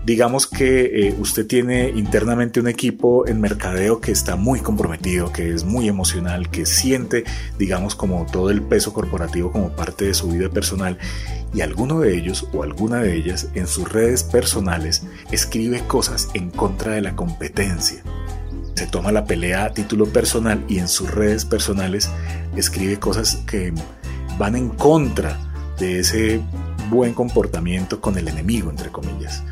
Digamos 0.05 0.45
que 0.45 1.07
eh, 1.07 1.15
usted 1.17 1.47
tiene 1.47 1.89
internamente 1.89 2.59
un 2.59 2.67
equipo 2.67 3.27
en 3.27 3.41
mercadeo 3.41 3.99
que 3.99 4.11
está 4.11 4.35
muy 4.35 4.59
comprometido, 4.59 5.31
que 5.31 5.51
es 5.51 5.63
muy 5.63 5.87
emocional, 5.87 6.49
que 6.51 6.67
siente, 6.67 7.23
digamos, 7.57 7.95
como 7.95 8.27
todo 8.31 8.51
el 8.51 8.61
peso 8.61 8.93
corporativo 8.93 9.51
como 9.51 9.75
parte 9.75 10.05
de 10.05 10.13
su 10.13 10.29
vida 10.29 10.49
personal 10.49 10.99
y 11.55 11.61
alguno 11.61 12.01
de 12.01 12.15
ellos 12.15 12.47
o 12.53 12.61
alguna 12.61 12.99
de 12.99 13.15
ellas 13.15 13.49
en 13.55 13.65
sus 13.65 13.91
redes 13.91 14.23
personales 14.23 15.03
escribe 15.31 15.81
cosas 15.87 16.29
en 16.35 16.51
contra 16.51 16.93
de 16.93 17.01
la 17.01 17.15
competencia 17.15 18.03
se 18.75 18.87
toma 18.87 19.11
la 19.11 19.25
pelea 19.25 19.65
a 19.65 19.73
título 19.73 20.05
personal 20.05 20.63
y 20.67 20.79
en 20.79 20.89
sus 20.89 21.09
redes 21.09 21.45
personales 21.45 22.09
escribe 22.57 22.99
cosas 22.99 23.37
que 23.47 23.73
van 24.37 24.55
en 24.55 24.69
contra 24.69 25.39
de 25.79 25.99
ese 25.99 26.41
buen 26.89 27.13
comportamiento 27.13 28.01
con 28.01 28.17
el 28.17 28.27
enemigo, 28.27 28.69
entre 28.69 28.89
comillas. 28.89 29.43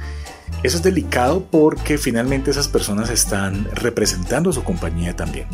Eso 0.63 0.77
es 0.77 0.83
delicado 0.83 1.45
porque 1.51 1.97
finalmente 1.97 2.51
esas 2.51 2.67
personas 2.67 3.09
están 3.09 3.69
representando 3.73 4.49
a 4.49 4.53
su 4.53 4.63
compañía 4.63 5.15
también. 5.15 5.47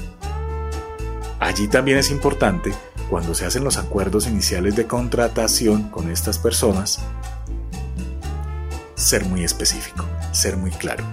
Allí 1.39 1.68
también 1.68 1.98
es 1.98 2.12
importante, 2.12 2.72
cuando 3.10 3.34
se 3.34 3.46
hacen 3.46 3.63
los 3.63 3.78
acuerdos 3.78 4.28
iniciales 4.28 4.75
de 4.75 4.86
contratación 4.86 5.89
con 5.89 6.12
estas 6.12 6.38
personas, 6.38 7.00
ser 8.96 9.25
muy 9.25 9.44
específico, 9.44 10.06
ser 10.32 10.58
muy 10.58 10.72
claro 10.72 11.04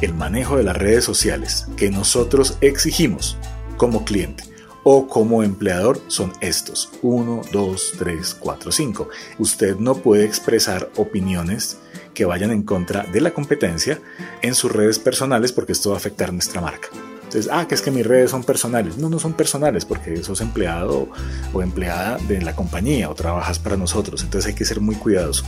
el 0.00 0.14
manejo 0.14 0.56
de 0.56 0.62
las 0.62 0.76
redes 0.76 1.04
sociales 1.04 1.66
que 1.76 1.90
nosotros 1.90 2.56
exigimos 2.60 3.36
como 3.76 4.04
cliente 4.04 4.44
o 4.82 5.06
como 5.06 5.42
empleador 5.42 6.00
son 6.08 6.32
estos. 6.40 6.90
1, 7.02 7.42
2, 7.52 7.92
3, 7.98 8.36
4, 8.40 8.72
5. 8.72 9.08
Usted 9.38 9.76
no 9.76 9.94
puede 9.96 10.24
expresar 10.24 10.90
opiniones 10.96 11.78
que 12.14 12.24
vayan 12.24 12.50
en 12.50 12.62
contra 12.62 13.04
de 13.04 13.20
la 13.20 13.32
competencia 13.32 14.00
en 14.42 14.54
sus 14.54 14.72
redes 14.72 14.98
personales 14.98 15.52
porque 15.52 15.72
esto 15.72 15.90
va 15.90 15.96
a 15.96 15.98
afectar 15.98 16.32
nuestra 16.32 16.60
marca. 16.60 16.88
Entonces, 17.24 17.48
ah, 17.52 17.66
que 17.68 17.76
es 17.76 17.82
que 17.82 17.92
mis 17.92 18.04
redes 18.04 18.30
son 18.30 18.42
personales. 18.42 18.96
No, 18.96 19.08
no 19.08 19.20
son 19.20 19.34
personales 19.34 19.84
porque 19.84 20.22
sos 20.24 20.40
empleado 20.40 21.08
o 21.52 21.62
empleada 21.62 22.18
de 22.18 22.42
la 22.42 22.56
compañía 22.56 23.08
o 23.08 23.14
trabajas 23.14 23.58
para 23.60 23.76
nosotros. 23.76 24.22
Entonces 24.24 24.48
hay 24.48 24.54
que 24.54 24.64
ser 24.64 24.80
muy 24.80 24.96
cuidadoso. 24.96 25.44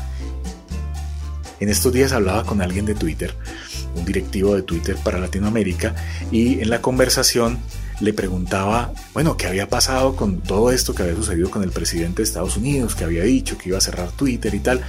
En 1.59 1.69
estos 1.69 1.93
días 1.93 2.13
hablaba 2.13 2.45
con 2.45 2.61
alguien 2.61 2.85
de 2.87 2.95
Twitter 2.95 3.35
un 3.95 4.05
directivo 4.05 4.55
de 4.55 4.63
Twitter 4.63 4.97
para 5.03 5.19
Latinoamérica, 5.19 5.95
y 6.31 6.61
en 6.61 6.71
la 6.71 6.81
conversación 6.81 7.59
le 8.01 8.13
preguntaba, 8.13 8.93
bueno, 9.15 9.37
¿qué 9.37 9.47
había 9.47 9.69
pasado 9.69 10.17
con 10.17 10.41
todo 10.41 10.73
esto 10.73 10.95
que 10.95 11.03
había 11.03 11.15
sucedido 11.15 11.51
con 11.51 11.63
el 11.63 11.71
presidente 11.71 12.17
de 12.19 12.25
Estados 12.25 12.57
Unidos, 12.57 12.95
que 12.95 13.05
había 13.05 13.23
dicho 13.23 13.59
que 13.59 13.69
iba 13.69 13.79
a 13.79 13.83
cerrar 13.83 14.11
Twitter 14.13 14.55
y 14.55 14.61
tal? 14.61 14.83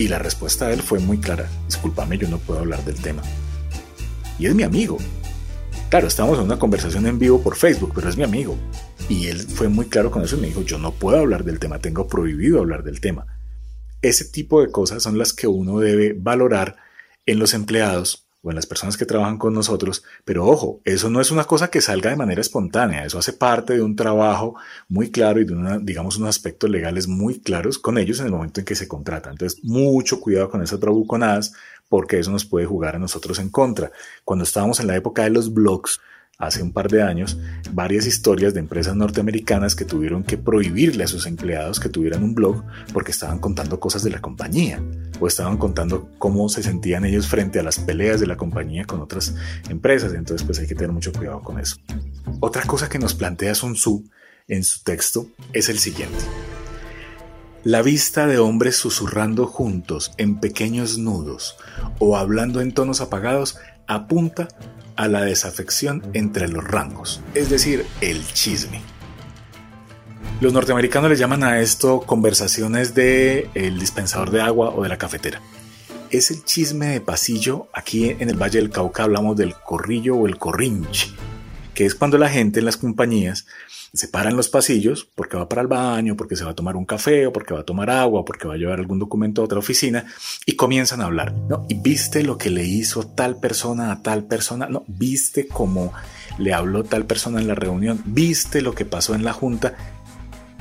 Y 0.00 0.08
la 0.08 0.18
respuesta 0.18 0.66
de 0.66 0.72
él 0.72 0.80
fue 0.80 0.98
muy 0.98 1.18
clara, 1.18 1.46
discúlpame, 1.66 2.16
yo 2.16 2.26
no 2.26 2.38
puedo 2.38 2.60
hablar 2.60 2.82
del 2.86 2.94
tema. 2.94 3.20
Y 4.38 4.46
es 4.46 4.54
mi 4.54 4.62
amigo. 4.62 4.96
Claro, 5.90 6.06
estamos 6.06 6.38
en 6.38 6.44
una 6.44 6.58
conversación 6.58 7.06
en 7.06 7.18
vivo 7.18 7.42
por 7.42 7.54
Facebook, 7.54 7.92
pero 7.94 8.08
es 8.08 8.16
mi 8.16 8.22
amigo. 8.22 8.56
Y 9.10 9.26
él 9.26 9.40
fue 9.40 9.68
muy 9.68 9.90
claro 9.90 10.10
con 10.10 10.22
eso 10.22 10.38
y 10.38 10.40
me 10.40 10.46
dijo, 10.46 10.62
yo 10.62 10.78
no 10.78 10.92
puedo 10.92 11.18
hablar 11.18 11.44
del 11.44 11.58
tema, 11.58 11.80
tengo 11.80 12.08
prohibido 12.08 12.60
hablar 12.60 12.82
del 12.82 13.02
tema. 13.02 13.26
Ese 14.00 14.24
tipo 14.24 14.62
de 14.62 14.70
cosas 14.70 15.02
son 15.02 15.18
las 15.18 15.34
que 15.34 15.46
uno 15.46 15.80
debe 15.80 16.14
valorar 16.14 16.76
en 17.26 17.38
los 17.38 17.52
empleados 17.52 18.26
o 18.42 18.50
en 18.50 18.56
las 18.56 18.66
personas 18.66 18.96
que 18.96 19.04
trabajan 19.04 19.38
con 19.38 19.52
nosotros, 19.52 20.02
pero 20.24 20.46
ojo, 20.46 20.80
eso 20.84 21.10
no 21.10 21.20
es 21.20 21.30
una 21.30 21.44
cosa 21.44 21.68
que 21.68 21.80
salga 21.80 22.10
de 22.10 22.16
manera 22.16 22.40
espontánea, 22.40 23.04
eso 23.04 23.18
hace 23.18 23.32
parte 23.32 23.74
de 23.74 23.82
un 23.82 23.96
trabajo 23.96 24.56
muy 24.88 25.10
claro 25.10 25.40
y 25.40 25.44
de 25.44 25.52
una, 25.52 25.78
digamos, 25.78 26.16
unos 26.16 26.30
aspectos 26.30 26.70
legales 26.70 27.06
muy 27.06 27.40
claros 27.40 27.78
con 27.78 27.98
ellos 27.98 28.20
en 28.20 28.26
el 28.26 28.32
momento 28.32 28.60
en 28.60 28.66
que 28.66 28.74
se 28.74 28.88
contratan. 28.88 29.32
Entonces, 29.32 29.62
mucho 29.62 30.20
cuidado 30.20 30.50
con 30.50 30.62
esas 30.62 30.80
bravuconadas, 30.80 31.52
porque 31.88 32.18
eso 32.18 32.30
nos 32.30 32.44
puede 32.44 32.66
jugar 32.66 32.96
a 32.96 33.00
nosotros 33.00 33.38
en 33.40 33.50
contra. 33.50 33.90
Cuando 34.24 34.44
estábamos 34.44 34.80
en 34.80 34.86
la 34.86 34.96
época 34.96 35.24
de 35.24 35.30
los 35.30 35.52
blogs, 35.52 36.00
hace 36.40 36.62
un 36.62 36.72
par 36.72 36.88
de 36.88 37.02
años 37.02 37.38
varias 37.72 38.06
historias 38.06 38.54
de 38.54 38.60
empresas 38.60 38.96
norteamericanas 38.96 39.76
que 39.76 39.84
tuvieron 39.84 40.24
que 40.24 40.38
prohibirle 40.38 41.04
a 41.04 41.06
sus 41.06 41.26
empleados 41.26 41.78
que 41.78 41.90
tuvieran 41.90 42.24
un 42.24 42.34
blog 42.34 42.64
porque 42.92 43.12
estaban 43.12 43.38
contando 43.38 43.78
cosas 43.78 44.02
de 44.02 44.10
la 44.10 44.20
compañía 44.20 44.82
o 45.20 45.26
estaban 45.26 45.58
contando 45.58 46.08
cómo 46.18 46.48
se 46.48 46.62
sentían 46.62 47.04
ellos 47.04 47.28
frente 47.28 47.60
a 47.60 47.62
las 47.62 47.78
peleas 47.78 48.20
de 48.20 48.26
la 48.26 48.38
compañía 48.38 48.86
con 48.86 49.00
otras 49.00 49.34
empresas. 49.68 50.14
Entonces 50.14 50.44
pues 50.46 50.58
hay 50.58 50.66
que 50.66 50.74
tener 50.74 50.92
mucho 50.92 51.12
cuidado 51.12 51.42
con 51.42 51.60
eso. 51.60 51.76
Otra 52.40 52.62
cosa 52.64 52.88
que 52.88 52.98
nos 52.98 53.14
plantea 53.14 53.54
Sun 53.54 53.74
Tzu 53.74 54.04
en 54.48 54.64
su 54.64 54.82
texto 54.82 55.26
es 55.52 55.68
el 55.68 55.78
siguiente. 55.78 56.24
La 57.62 57.82
vista 57.82 58.26
de 58.26 58.38
hombres 58.38 58.76
susurrando 58.76 59.46
juntos 59.46 60.12
en 60.16 60.40
pequeños 60.40 60.96
nudos 60.96 61.56
o 61.98 62.16
hablando 62.16 62.62
en 62.62 62.72
tonos 62.72 63.02
apagados 63.02 63.58
apunta 63.86 64.48
a 64.96 65.08
la 65.08 65.22
desafección 65.22 66.02
entre 66.14 66.48
los 66.48 66.64
rangos, 66.64 67.20
es 67.34 67.50
decir, 67.50 67.86
el 68.00 68.26
chisme. 68.32 68.80
Los 70.40 70.52
norteamericanos 70.52 71.10
le 71.10 71.16
llaman 71.16 71.44
a 71.44 71.60
esto 71.60 72.00
conversaciones 72.00 72.94
de 72.94 73.50
el 73.54 73.78
dispensador 73.78 74.30
de 74.30 74.40
agua 74.40 74.70
o 74.70 74.82
de 74.82 74.88
la 74.88 74.96
cafetera. 74.96 75.40
Es 76.10 76.30
el 76.30 76.44
chisme 76.44 76.86
de 76.86 77.00
pasillo. 77.00 77.68
Aquí 77.74 78.16
en 78.18 78.30
el 78.30 78.40
Valle 78.40 78.58
del 78.58 78.70
Cauca 78.70 79.02
hablamos 79.02 79.36
del 79.36 79.54
corrillo 79.54 80.16
o 80.16 80.26
el 80.26 80.38
corrinche, 80.38 81.08
que 81.80 81.86
es 81.86 81.94
cuando 81.94 82.18
la 82.18 82.28
gente 82.28 82.58
en 82.58 82.66
las 82.66 82.76
compañías 82.76 83.46
se 83.94 84.06
para 84.06 84.28
en 84.28 84.36
los 84.36 84.50
pasillos 84.50 85.08
porque 85.14 85.38
va 85.38 85.48
para 85.48 85.62
el 85.62 85.66
baño, 85.66 86.14
porque 86.14 86.36
se 86.36 86.44
va 86.44 86.50
a 86.50 86.54
tomar 86.54 86.76
un 86.76 86.84
café 86.84 87.26
o 87.26 87.32
porque 87.32 87.54
va 87.54 87.60
a 87.60 87.64
tomar 87.64 87.88
agua, 87.88 88.22
porque 88.22 88.46
va 88.46 88.52
a 88.52 88.56
llevar 88.58 88.80
algún 88.80 88.98
documento 88.98 89.40
a 89.40 89.46
otra 89.46 89.60
oficina 89.60 90.04
y 90.44 90.56
comienzan 90.56 91.00
a 91.00 91.06
hablar. 91.06 91.32
¿no? 91.32 91.64
Y 91.70 91.76
viste 91.76 92.22
lo 92.22 92.36
que 92.36 92.50
le 92.50 92.66
hizo 92.66 93.04
tal 93.06 93.40
persona 93.40 93.92
a 93.92 94.02
tal 94.02 94.24
persona, 94.24 94.68
no, 94.68 94.84
viste 94.88 95.48
cómo 95.48 95.94
le 96.36 96.52
habló 96.52 96.84
tal 96.84 97.06
persona 97.06 97.40
en 97.40 97.48
la 97.48 97.54
reunión, 97.54 98.02
viste 98.04 98.60
lo 98.60 98.74
que 98.74 98.84
pasó 98.84 99.14
en 99.14 99.24
la 99.24 99.32
junta. 99.32 99.74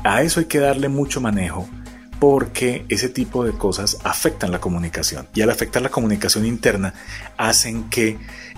A 0.05 0.21
eso 0.21 0.39
hay 0.39 0.45
que 0.45 0.59
darle 0.59 0.87
mucho 0.87 1.19
manejo 1.19 1.67
porque 2.19 2.85
ese 2.89 3.09
tipo 3.09 3.45
de 3.45 3.53
cosas 3.53 3.97
afectan 4.03 4.51
la 4.51 4.59
comunicación 4.59 5.27
y 5.33 5.41
al 5.41 5.49
afectar 5.49 5.81
la 5.81 5.89
comunicación 5.89 6.45
interna 6.45 6.93
hacen 7.37 7.89
que 7.89 8.17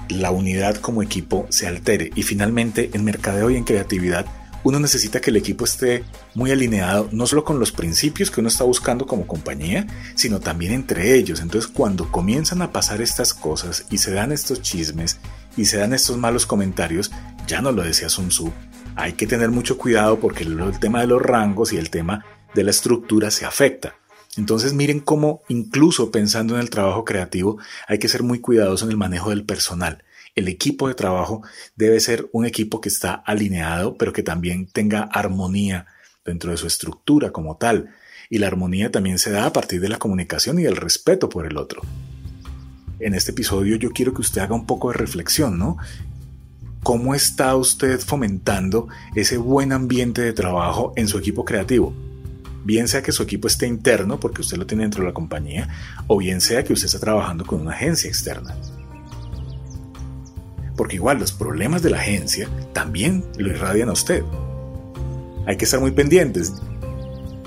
la 0.10 0.32
unidad 0.32 0.78
como 0.78 1.04
equipo 1.04 1.46
se 1.50 1.68
altere 1.68 2.12
y 2.16 2.24
finalmente 2.24 2.90
en 2.94 3.06
mercadeo 3.06 3.50
y 3.50 3.58
en 3.58 3.64
creatividad 3.64 4.26
uno 4.64 4.80
necesita 4.80 5.22
que 5.22 5.32
el 5.32 5.38
equipo 5.38 5.66
esté 5.66 6.04
muy 6.36 6.52
alineado, 6.52 7.10
no 7.12 7.26
solo 7.26 7.44
con 7.44 7.60
los 7.60 7.72
principios 7.72 8.30
que 8.30 8.42
uno 8.42 8.50
está 8.50 8.64
buscando 8.64 9.08
como 9.08 9.26
compañía, 9.26 9.88
sino 10.14 10.40
también 10.40 10.72
entre 10.72 11.16
ellos. 11.16 11.40
Entonces, 11.40 11.72
cuando 11.72 12.12
comienzan 12.12 12.62
a 12.62 12.72
pasar 12.72 13.02
estas 13.02 13.34
cosas 13.34 13.88
y 13.90 13.98
se 13.98 14.12
dan 14.12 14.32
estos 14.32 14.62
chismes 14.62 15.18
y 15.58 15.66
se 15.66 15.78
dan 15.78 15.94
estos 15.94 16.18
malos 16.18 16.46
comentarios, 16.46 17.12
ya 17.48 17.62
no 17.62 17.72
lo 17.72 17.82
decía 17.82 18.10
Sun 18.10 18.30
Tzu, 18.30 18.52
hay 18.96 19.14
que 19.14 19.26
tener 19.26 19.50
mucho 19.50 19.78
cuidado 19.78 20.20
porque 20.20 20.44
el 20.44 20.80
tema 20.80 21.02
de 21.02 21.08
los 21.08 21.22
rangos 21.22 21.74
y 21.74 21.78
el 21.78 21.90
tema 21.90 22.24
de 22.54 22.64
la 22.64 22.72
estructura 22.72 23.32
se 23.32 23.46
afecta. 23.46 23.96
Entonces 24.38 24.74
miren 24.74 25.00
cómo 25.00 25.44
incluso 25.50 26.12
pensando 26.12 26.56
en 26.56 26.62
el 26.62 26.70
trabajo 26.70 27.04
creativo 27.04 27.60
hay 27.88 28.00
que 28.00 28.08
ser 28.08 28.24
muy 28.24 28.40
cuidadoso 28.40 28.86
en 28.86 28.92
el 28.92 28.98
manejo 28.98 29.30
del 29.30 29.44
personal 29.44 30.04
el 30.36 30.48
equipo 30.48 30.88
de 30.88 30.94
trabajo 30.94 31.42
debe 31.76 32.00
ser 32.00 32.30
un 32.32 32.46
equipo 32.46 32.82
que 32.82 32.90
está 32.90 33.14
alineado, 33.14 33.98
pero 33.98 34.14
que 34.14 34.24
también 34.24 34.68
tenga 34.68 35.04
armonía 35.04 35.88
dentro 36.24 36.52
de 36.52 36.58
su 36.58 36.68
estructura 36.68 37.32
como 37.32 37.58
tal. 37.58 37.90
Y 38.30 38.38
la 38.38 38.48
armonía 38.48 38.92
también 38.92 39.20
se 39.20 39.32
da 39.32 39.46
a 39.46 39.54
partir 39.54 39.82
de 39.82 39.90
la 39.90 39.98
comunicación 39.98 40.60
y 40.60 40.64
del 40.64 40.78
respeto 40.78 41.28
por 41.28 41.46
el 41.46 41.58
otro. 41.58 41.82
En 43.00 43.14
este 43.14 43.32
episodio 43.32 43.76
yo 43.76 43.92
quiero 43.92 44.14
que 44.14 44.22
usted 44.22 44.42
haga 44.42 44.56
un 44.56 44.66
poco 44.66 44.92
de 44.92 44.98
reflexión, 44.98 45.58
¿no? 45.58 45.78
¿Cómo 46.84 47.14
está 47.14 47.56
usted 47.56 48.00
fomentando 48.00 48.88
ese 49.16 49.38
buen 49.38 49.72
ambiente 49.72 50.22
de 50.22 50.34
trabajo 50.34 50.94
en 50.96 51.08
su 51.08 51.18
equipo 51.18 51.46
creativo? 51.46 51.94
Bien 52.64 52.88
sea 52.88 53.02
que 53.02 53.12
su 53.12 53.24
equipo 53.24 53.48
esté 53.48 53.68
interno, 53.68 54.20
porque 54.20 54.42
usted 54.42 54.58
lo 54.58 54.66
tiene 54.66 54.84
dentro 54.84 55.02
de 55.02 55.10
la 55.10 55.14
compañía, 55.14 55.68
o 56.08 56.18
bien 56.18 56.42
sea 56.42 56.64
que 56.64 56.74
usted 56.74 56.86
está 56.86 57.00
trabajando 57.00 57.46
con 57.46 57.62
una 57.62 57.72
agencia 57.72 58.08
externa 58.08 58.56
porque 60.82 60.96
igual 60.96 61.20
los 61.20 61.32
problemas 61.32 61.84
de 61.84 61.92
la 61.92 61.98
agencia 62.00 62.50
también 62.74 63.24
lo 63.38 63.52
irradian 63.52 63.90
a 63.90 63.92
usted. 63.92 64.24
Hay 65.46 65.56
que 65.56 65.66
estar 65.66 65.80
muy 65.80 65.92
pendientes. 65.92 66.54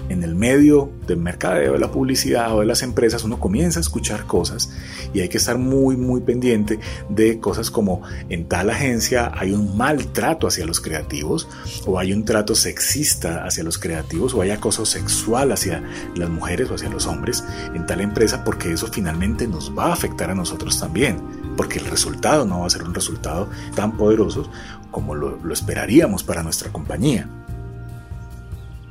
En 0.08 0.22
el 0.22 0.34
medio 0.34 0.90
del 1.06 1.18
mercadeo, 1.18 1.74
de 1.74 1.78
la 1.78 1.90
publicidad 1.90 2.54
o 2.54 2.60
de 2.60 2.66
las 2.66 2.82
empresas, 2.82 3.24
uno 3.24 3.38
comienza 3.38 3.78
a 3.78 3.82
escuchar 3.82 4.26
cosas 4.26 4.70
y 5.12 5.20
hay 5.20 5.28
que 5.28 5.38
estar 5.38 5.58
muy, 5.58 5.96
muy 5.96 6.20
pendiente 6.20 6.78
de 7.08 7.40
cosas 7.40 7.70
como 7.70 8.02
en 8.28 8.48
tal 8.48 8.70
agencia 8.70 9.32
hay 9.34 9.52
un 9.52 9.76
maltrato 9.76 10.46
hacia 10.46 10.66
los 10.66 10.80
creativos 10.80 11.48
o 11.86 11.98
hay 11.98 12.12
un 12.12 12.24
trato 12.24 12.54
sexista 12.54 13.44
hacia 13.44 13.64
los 13.64 13.78
creativos 13.78 14.34
o 14.34 14.42
hay 14.42 14.50
acoso 14.50 14.84
sexual 14.84 15.52
hacia 15.52 15.82
las 16.16 16.30
mujeres 16.30 16.70
o 16.70 16.74
hacia 16.74 16.90
los 16.90 17.06
hombres 17.06 17.44
en 17.74 17.86
tal 17.86 18.00
empresa 18.00 18.44
porque 18.44 18.72
eso 18.72 18.86
finalmente 18.88 19.46
nos 19.46 19.76
va 19.76 19.86
a 19.86 19.92
afectar 19.92 20.30
a 20.30 20.34
nosotros 20.34 20.78
también 20.78 21.20
porque 21.56 21.78
el 21.78 21.86
resultado 21.86 22.44
no 22.44 22.60
va 22.60 22.66
a 22.66 22.70
ser 22.70 22.82
un 22.82 22.94
resultado 22.94 23.48
tan 23.74 23.96
poderoso 23.96 24.50
como 24.90 25.14
lo, 25.14 25.36
lo 25.36 25.52
esperaríamos 25.52 26.22
para 26.22 26.42
nuestra 26.42 26.70
compañía. 26.70 27.28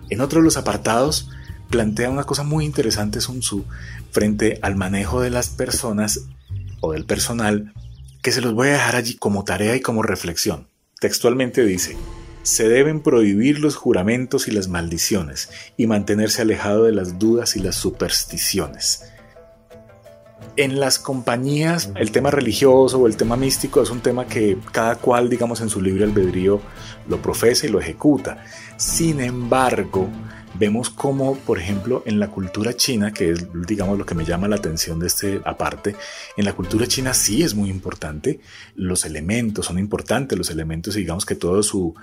En 0.10 0.22
otro 0.22 0.40
de 0.40 0.46
los 0.46 0.58
apartados 0.58 1.30
plantea 1.70 2.10
una 2.10 2.24
cosa 2.24 2.44
muy 2.44 2.66
interesante 2.66 3.22
Sun 3.22 3.40
Tzu 3.40 3.66
frente 4.12 4.60
al 4.62 4.76
manejo 4.76 5.22
de 5.22 5.30
las 5.30 5.50
personas 5.50 6.28
o 6.82 6.92
del 6.94 7.06
personal 7.06 7.74
que 8.22 8.32
se 8.32 8.42
los 8.42 8.54
voy 8.54 8.70
a 8.70 8.74
dejar 8.74 8.96
allí 8.96 9.16
como 9.16 9.44
tarea 9.44 9.76
y 9.76 9.82
como 9.82 10.04
reflexión. 10.04 10.68
Textualmente 11.00 11.66
dice, 11.66 11.98
se 12.44 12.68
deben 12.70 13.02
prohibir 13.02 13.60
los 13.60 13.76
juramentos 13.76 14.48
y 14.48 14.52
las 14.52 14.68
maldiciones 14.68 15.50
y 15.78 15.88
mantenerse 15.88 16.42
alejado 16.42 16.84
de 16.84 16.92
las 16.92 17.20
dudas 17.20 17.56
y 17.56 17.60
las 17.60 17.76
supersticiones. 17.76 19.13
En 20.56 20.80
las 20.80 21.00
compañías 21.00 21.92
el 21.96 22.12
tema 22.12 22.30
religioso 22.30 23.00
o 23.00 23.08
el 23.08 23.18
tema 23.18 23.36
místico 23.36 23.82
es 23.82 23.90
un 23.90 24.02
tema 24.02 24.28
que 24.28 24.58
cada 24.72 24.98
cual, 24.98 25.28
digamos, 25.28 25.62
en 25.62 25.70
su 25.70 25.82
libre 25.82 26.04
albedrío 26.04 26.62
lo 27.08 27.22
profesa 27.22 27.66
y 27.66 27.70
lo 27.70 27.80
ejecuta. 27.80 28.44
Sin 28.78 29.20
embargo, 29.20 30.08
vemos 30.54 30.92
como, 30.92 31.36
por 31.36 31.58
ejemplo, 31.58 32.04
en 32.06 32.20
la 32.20 32.30
cultura 32.30 32.76
china, 32.76 33.12
que 33.12 33.32
es, 33.32 33.48
digamos, 33.66 33.98
lo 33.98 34.06
que 34.06 34.14
me 34.14 34.26
llama 34.26 34.48
la 34.48 34.58
atención 34.58 35.00
de 35.00 35.08
este 35.08 35.42
aparte, 35.44 35.96
en 36.38 36.46
la 36.46 36.54
cultura 36.54 36.86
china 36.86 37.16
sí 37.16 37.42
es 37.42 37.56
muy 37.56 37.72
importante, 37.72 38.40
los 38.76 39.06
elementos 39.06 39.66
son 39.66 39.80
importantes, 39.80 40.38
los 40.38 40.52
elementos, 40.52 40.94
digamos 40.94 41.26
que 41.26 41.34
todo 41.34 41.64
su, 41.64 41.96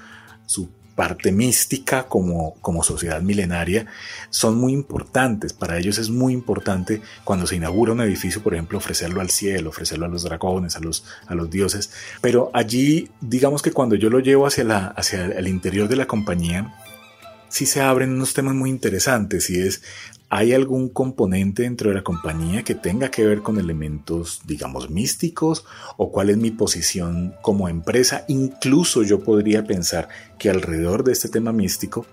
su 0.47 0.69
parte 1.01 1.33
mística 1.33 2.03
como, 2.09 2.57
como 2.61 2.83
sociedad 2.83 3.23
milenaria 3.23 3.87
son 4.29 4.59
muy 4.59 4.75
importantes. 4.75 5.55
Para 5.55 5.79
ellos 5.79 5.97
es 5.97 6.11
muy 6.11 6.35
importante 6.35 7.01
cuando 7.25 7.47
se 7.47 7.57
inaugura 7.57 7.95
un 7.95 8.03
edificio, 8.03 8.43
por 8.43 8.53
ejemplo, 8.53 8.77
ofrecerlo 8.77 9.23
al 9.23 9.31
cielo, 9.31 9.71
ofrecerlo 9.71 10.05
a 10.05 10.11
los 10.11 10.25
dragones, 10.25 10.77
a 10.77 10.81
los, 10.81 11.07
a 11.27 11.35
los 11.35 11.49
dioses. 11.49 11.91
Pero 12.21 12.51
allí, 12.53 13.09
digamos 13.23 13.63
que 13.63 13.73
cuando 13.73 13.95
yo 13.97 14.11
lo 14.11 14.21
llevo 14.21 14.47
hacia, 14.47 14.65
la, 14.65 14.89
hacia 14.89 15.25
el 15.25 15.49
interior 15.49 15.89
de 15.89 15.97
la 15.97 16.05
compañía, 16.05 16.75
sí 17.51 17.67
se 17.67 17.83
abren 17.83 18.15
unos 18.15 18.33
temas 18.33 18.55
muy 18.55 18.71
interesantes 18.71 19.51
y 19.51 19.61
es 19.61 19.83
¿Hay 20.33 20.53
algún 20.53 20.89
componente 20.89 21.65
dentro 21.65 21.91
de 21.91 21.97
la 21.97 22.05
compañía 22.05 22.63
que 22.63 22.77
tenga 22.77 23.11
que 23.11 23.25
ver 23.25 23.43
con 23.43 23.59
elementos, 23.59 24.43
digamos, 24.47 24.89
místicos? 24.89 25.65
¿O 25.97 26.13
cuál 26.13 26.31
es 26.31 26.37
mi 26.37 26.53
posición 26.53 27.35
como 27.43 27.69
empresa? 27.69 28.27
Incluso 28.29 29.03
yo 29.03 29.25
podría 29.25 29.65
pensar 29.65 30.09
que 30.39 30.49
alrededor 30.49 31.03
de 31.03 31.11
este 31.15 31.29
tema 31.29 31.51
místico 31.51 32.07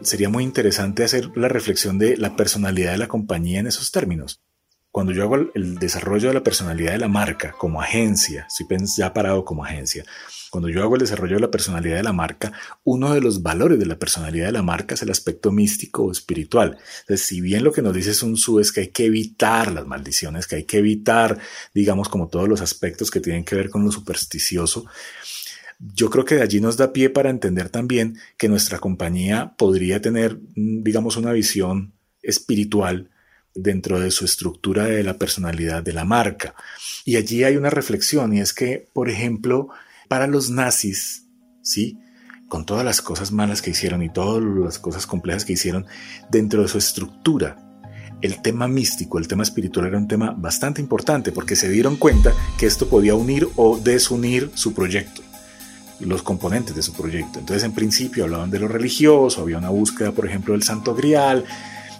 sería 0.00 0.30
muy 0.30 0.44
interesante 0.44 1.04
hacer 1.04 1.30
la 1.36 1.48
reflexión 1.48 1.98
de 1.98 2.16
la 2.16 2.36
personalidad 2.36 2.92
de 2.92 2.98
la 2.98 3.08
compañía 3.08 3.60
en 3.60 3.66
esos 3.66 3.92
términos. 3.92 4.40
Cuando 4.98 5.12
yo 5.12 5.22
hago 5.22 5.36
el 5.54 5.78
desarrollo 5.78 6.26
de 6.26 6.34
la 6.34 6.42
personalidad 6.42 6.90
de 6.90 6.98
la 6.98 7.06
marca 7.06 7.52
como 7.52 7.80
agencia, 7.80 8.48
estoy 8.48 8.66
ya 8.96 9.14
parado 9.14 9.44
como 9.44 9.64
agencia, 9.64 10.04
cuando 10.50 10.68
yo 10.68 10.82
hago 10.82 10.96
el 10.96 11.02
desarrollo 11.02 11.36
de 11.36 11.42
la 11.42 11.52
personalidad 11.52 11.98
de 11.98 12.02
la 12.02 12.12
marca, 12.12 12.52
uno 12.82 13.14
de 13.14 13.20
los 13.20 13.44
valores 13.44 13.78
de 13.78 13.86
la 13.86 13.96
personalidad 13.96 14.46
de 14.46 14.52
la 14.54 14.64
marca 14.64 14.96
es 14.96 15.02
el 15.02 15.12
aspecto 15.12 15.52
místico 15.52 16.02
o 16.02 16.10
espiritual. 16.10 16.78
Entonces, 17.02 17.24
si 17.24 17.40
bien 17.40 17.62
lo 17.62 17.70
que 17.70 17.80
nos 17.80 17.94
dice 17.94 18.12
Sun 18.12 18.34
Tzu 18.34 18.58
es 18.58 18.72
que 18.72 18.80
hay 18.80 18.88
que 18.88 19.04
evitar 19.04 19.70
las 19.70 19.86
maldiciones, 19.86 20.48
que 20.48 20.56
hay 20.56 20.64
que 20.64 20.78
evitar, 20.78 21.38
digamos, 21.72 22.08
como 22.08 22.26
todos 22.26 22.48
los 22.48 22.60
aspectos 22.60 23.12
que 23.12 23.20
tienen 23.20 23.44
que 23.44 23.54
ver 23.54 23.70
con 23.70 23.84
lo 23.84 23.92
supersticioso, 23.92 24.86
yo 25.78 26.10
creo 26.10 26.24
que 26.24 26.34
de 26.34 26.42
allí 26.42 26.60
nos 26.60 26.76
da 26.76 26.92
pie 26.92 27.08
para 27.08 27.30
entender 27.30 27.70
también 27.70 28.18
que 28.36 28.48
nuestra 28.48 28.80
compañía 28.80 29.54
podría 29.56 30.02
tener, 30.02 30.40
mm, 30.56 30.82
digamos, 30.82 31.16
una 31.16 31.30
visión 31.30 31.92
espiritual 32.20 33.10
dentro 33.62 34.00
de 34.00 34.10
su 34.10 34.24
estructura 34.24 34.84
de 34.84 35.02
la 35.02 35.18
personalidad 35.18 35.82
de 35.82 35.92
la 35.92 36.04
marca. 36.04 36.54
Y 37.04 37.16
allí 37.16 37.44
hay 37.44 37.56
una 37.56 37.70
reflexión 37.70 38.34
y 38.34 38.40
es 38.40 38.52
que, 38.52 38.88
por 38.92 39.10
ejemplo, 39.10 39.68
para 40.08 40.26
los 40.26 40.50
nazis, 40.50 41.26
¿sí? 41.62 41.98
Con 42.48 42.64
todas 42.64 42.84
las 42.84 43.02
cosas 43.02 43.30
malas 43.32 43.60
que 43.60 43.70
hicieron 43.70 44.02
y 44.02 44.10
todas 44.10 44.42
las 44.42 44.78
cosas 44.78 45.06
complejas 45.06 45.44
que 45.44 45.52
hicieron 45.52 45.86
dentro 46.30 46.62
de 46.62 46.68
su 46.68 46.78
estructura, 46.78 47.56
el 48.20 48.42
tema 48.42 48.66
místico, 48.66 49.18
el 49.18 49.28
tema 49.28 49.42
espiritual 49.42 49.86
era 49.86 49.98
un 49.98 50.08
tema 50.08 50.34
bastante 50.36 50.80
importante 50.80 51.30
porque 51.30 51.56
se 51.56 51.68
dieron 51.68 51.96
cuenta 51.96 52.32
que 52.58 52.66
esto 52.66 52.88
podía 52.88 53.14
unir 53.14 53.48
o 53.56 53.78
desunir 53.78 54.50
su 54.54 54.74
proyecto, 54.74 55.22
los 56.00 56.22
componentes 56.22 56.74
de 56.74 56.82
su 56.82 56.92
proyecto. 56.94 57.38
Entonces, 57.38 57.64
en 57.64 57.72
principio 57.72 58.24
hablaban 58.24 58.50
de 58.50 58.58
lo 58.58 58.66
religioso, 58.66 59.42
había 59.42 59.58
una 59.58 59.68
búsqueda, 59.68 60.12
por 60.12 60.26
ejemplo, 60.26 60.54
del 60.54 60.62
Santo 60.62 60.94
Grial, 60.94 61.44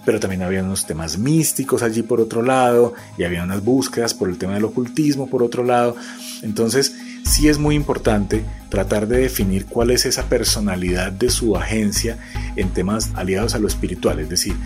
pero 0.09 0.21
también 0.21 0.40
había 0.40 0.62
unos 0.64 0.87
temas 0.87 1.18
místicos 1.18 1.83
allí 1.83 2.01
por 2.03 2.18
otro 2.18 2.40
lado, 2.40 2.94
y 3.18 3.25
había 3.25 3.42
unas 3.42 3.62
búsquedas 3.62 4.14
por 4.14 4.31
el 4.31 4.38
tema 4.38 4.55
del 4.55 4.64
ocultismo 4.64 5.27
por 5.27 5.42
otro 5.42 5.62
lado. 5.62 5.97
Entonces, 6.40 6.94
sí 7.38 7.48
es 7.48 7.61
muy 7.61 7.77
importante 7.77 8.42
tratar 8.68 9.07
de 9.07 9.18
definir 9.18 9.66
cuál 9.66 9.92
es 9.92 10.07
esa 10.07 10.24
personalidad 10.24 11.12
de 11.12 11.31
su 11.31 11.57
agencia 11.57 12.18
en 12.57 12.70
temas 12.70 13.12
aliados 13.14 13.55
a 13.55 13.61
lo 13.61 13.68
espiritual, 13.68 14.18
es 14.18 14.29
decir, 14.29 14.57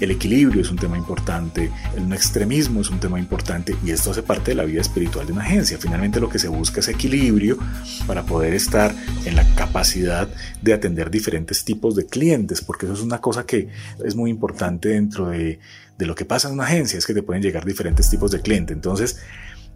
el 0.00 0.10
equilibrio 0.10 0.62
es 0.62 0.70
un 0.70 0.78
tema 0.78 0.96
importante, 0.96 1.70
el 1.94 2.08
no 2.08 2.14
extremismo 2.14 2.80
es 2.80 2.88
un 2.88 3.00
tema 3.00 3.18
importante 3.18 3.76
y 3.84 3.90
esto 3.90 4.12
hace 4.12 4.22
parte 4.22 4.52
de 4.52 4.54
la 4.54 4.64
vida 4.64 4.80
espiritual 4.80 5.26
de 5.26 5.34
una 5.34 5.42
agencia. 5.42 5.76
Finalmente 5.78 6.20
lo 6.20 6.30
que 6.30 6.38
se 6.38 6.48
busca 6.48 6.80
es 6.80 6.88
equilibrio 6.88 7.58
para 8.06 8.22
poder 8.22 8.54
estar 8.54 8.94
en 9.26 9.36
la 9.36 9.44
capacidad 9.54 10.26
de 10.62 10.72
atender 10.72 11.10
diferentes 11.10 11.66
tipos 11.66 11.94
de 11.96 12.06
clientes, 12.06 12.62
porque 12.62 12.86
eso 12.86 12.94
es 12.94 13.02
una 13.02 13.20
cosa 13.20 13.44
que 13.44 13.68
es 14.02 14.16
muy 14.16 14.30
importante 14.30 14.88
dentro 14.88 15.28
de, 15.28 15.58
de 15.98 16.06
lo 16.06 16.14
que 16.14 16.24
pasa 16.24 16.48
en 16.48 16.54
una 16.54 16.64
agencia, 16.64 16.98
es 16.98 17.04
que 17.04 17.12
te 17.12 17.22
pueden 17.22 17.42
llegar 17.42 17.66
diferentes 17.66 18.08
tipos 18.08 18.30
de 18.30 18.40
clientes. 18.40 18.74
Entonces, 18.74 19.18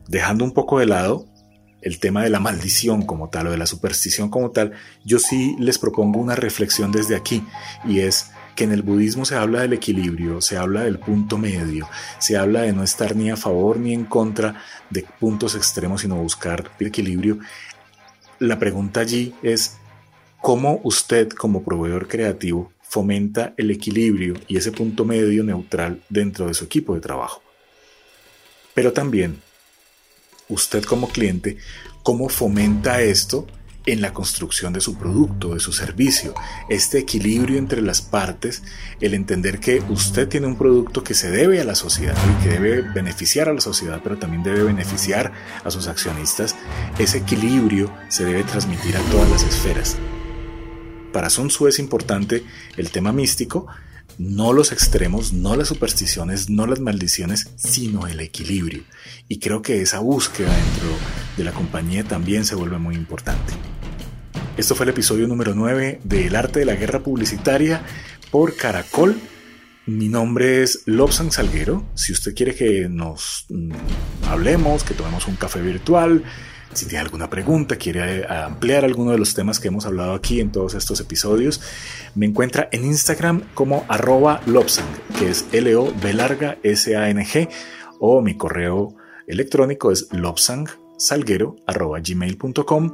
dejando 0.09 0.42
un 0.42 0.53
poco 0.53 0.79
de 0.79 0.87
lado 0.87 1.36
el 1.87 2.01
tema 2.01 2.25
de 2.25 2.31
la 2.31 2.40
maldición 2.40 3.07
como 3.07 3.29
tal 3.29 3.46
o 3.46 3.51
de 3.53 3.59
la 3.59 3.66
superstición 3.66 4.29
como 4.29 4.51
tal, 4.51 4.72
yo 5.05 5.20
sí 5.20 5.55
les 5.61 5.79
propongo 5.79 6.18
una 6.18 6.35
reflexión 6.35 6.90
desde 6.90 7.14
aquí 7.14 7.44
y 7.85 8.01
es 8.01 8.33
que 8.57 8.64
en 8.64 8.72
el 8.72 8.83
budismo 8.83 9.25
se 9.25 9.37
habla 9.37 9.61
del 9.61 9.72
equilibrio, 9.72 10.40
se 10.40 10.57
habla 10.57 10.83
del 10.83 10.99
punto 10.99 11.38
medio, 11.38 11.88
se 12.18 12.37
habla 12.37 12.62
de 12.62 12.72
no 12.72 12.83
estar 12.83 13.14
ni 13.14 13.31
a 13.31 13.37
favor 13.37 13.79
ni 13.79 13.94
en 13.94 14.05
contra 14.05 14.64
de 14.90 15.07
puntos 15.20 15.55
extremos, 15.55 16.01
sino 16.01 16.16
buscar 16.16 16.72
el 16.81 16.88
equilibrio. 16.88 17.38
La 18.40 18.59
pregunta 18.59 18.99
allí 18.99 19.33
es, 19.44 19.77
¿cómo 20.42 20.81
usted 20.83 21.29
como 21.29 21.62
proveedor 21.62 22.09
creativo 22.09 22.72
fomenta 22.83 23.55
el 23.57 23.70
equilibrio 23.70 24.35
y 24.49 24.57
ese 24.57 24.72
punto 24.72 25.05
medio 25.05 25.44
neutral 25.44 26.03
dentro 26.09 26.49
de 26.49 26.55
su 26.55 26.64
equipo 26.64 26.96
de 26.96 27.01
trabajo? 27.01 27.42
Pero 28.75 28.92
también, 28.92 29.40
usted 30.48 30.85
como 30.85 31.09
cliente, 31.09 31.59
cómo 32.02 32.28
fomenta 32.28 33.00
esto 33.00 33.46
en 33.87 34.00
la 34.00 34.12
construcción 34.12 34.72
de 34.72 34.80
su 34.80 34.96
producto, 34.96 35.54
de 35.54 35.61
su 35.61 35.72
servicio. 35.72 36.35
Este 36.68 36.98
equilibrio 36.98 37.56
entre 37.56 37.80
las 37.80 38.02
partes, 38.02 38.62
el 39.00 39.14
entender 39.14 39.61
que 39.61 39.80
usted 39.88 40.28
tiene 40.28 40.48
un 40.48 40.56
producto 40.56 41.04
que 41.04 41.14
se 41.14 41.30
debe 41.30 41.61
a 41.61 41.64
la 41.64 41.76
sociedad 41.76 42.16
y 42.28 42.42
que 42.42 42.50
debe 42.50 42.82
beneficiar 42.82 43.48
a 43.48 43.54
la 43.54 43.61
sociedad, 43.61 44.00
pero 44.02 44.18
también 44.18 44.42
debe 44.42 44.64
beneficiar 44.64 45.32
a 45.64 45.70
sus 45.70 45.87
accionistas, 45.87 46.56
ese 46.98 47.18
equilibrio 47.18 47.92
se 48.09 48.24
debe 48.24 48.42
transmitir 48.42 48.96
a 48.96 49.00
todas 49.11 49.30
las 49.30 49.44
esferas. 49.44 49.96
Para 51.12 51.30
Sun 51.30 51.48
Tzu 51.48 51.68
es 51.68 51.78
importante 51.78 52.44
el 52.76 52.90
tema 52.90 53.12
místico, 53.12 53.68
no 54.19 54.53
los 54.53 54.73
extremos, 54.73 55.33
no 55.33 55.57
las 55.57 55.69
supersticiones, 55.69 56.49
no 56.49 56.66
las 56.66 56.81
maldiciones, 56.81 57.51
sino 57.57 58.07
el 58.07 58.21
equilibrio. 58.21 58.83
Y 59.29 59.38
creo 59.38 59.62
que 59.62 59.83
esa 59.83 59.99
búsqueda 59.99 60.55
dentro 60.55 60.88
de 61.37 61.45
la 61.45 61.53
compañía 61.53 62.05
también 62.05 62.45
se 62.45 62.55
vuelve 62.55 62.79
muy 62.79 62.95
importante. 62.95 63.53
Esto 64.57 64.75
fue 64.75 64.85
el 64.85 64.90
episodio 64.90 65.29
número 65.29 65.55
9 65.55 66.01
de 66.03 66.27
El 66.27 66.37
arte 66.37 66.61
de 66.61 66.64
la 66.64 66.77
guerra 66.77 67.01
publicitaria 67.01 67.83
por 68.31 68.57
Caracol. 68.57 69.21
Mi 69.85 70.09
nombre 70.09 70.62
es 70.62 70.83
Lobsan 70.87 71.31
Salguero. 71.31 71.87
Si 71.95 72.12
usted 72.12 72.35
quiere 72.35 72.55
que 72.55 72.88
nos 72.88 73.45
mm, 73.51 73.73
hablemos, 74.29 74.83
que 74.83 74.95
tomemos 74.95 75.29
un 75.29 75.37
café 75.37 75.61
virtual, 75.61 76.25
si 76.72 76.87
tiene 76.87 77.02
alguna 77.02 77.31
pregunta, 77.31 77.76
quiere 77.76 78.20
eh, 78.20 78.26
ampliar 78.29 78.85
alguno 78.85 79.12
de 79.12 79.18
los 79.18 79.35
temas 79.35 79.61
que 79.61 79.68
hemos 79.68 79.87
hablado 79.87 80.14
aquí 80.14 80.40
en 80.40 80.52
todos 80.52 80.74
estos 80.74 81.00
episodios, 81.00 81.61
me 82.14 82.26
encuentra 82.26 82.68
en 82.72 82.85
Instagram 82.85 83.42
como 83.55 83.85
arroba 83.88 84.40
Lobsang, 84.46 84.87
que 85.18 85.31
es 85.31 85.46
L-O-B 85.52 86.12
larga 86.12 86.59
S-A-N-G, 86.62 87.48
o 87.98 88.20
mi 88.20 88.37
correo 88.37 88.94
electrónico 89.26 89.90
es 89.90 90.09
lobsangsalguero 90.12 91.57
arroba 91.66 92.00
gmail.com 92.00 92.92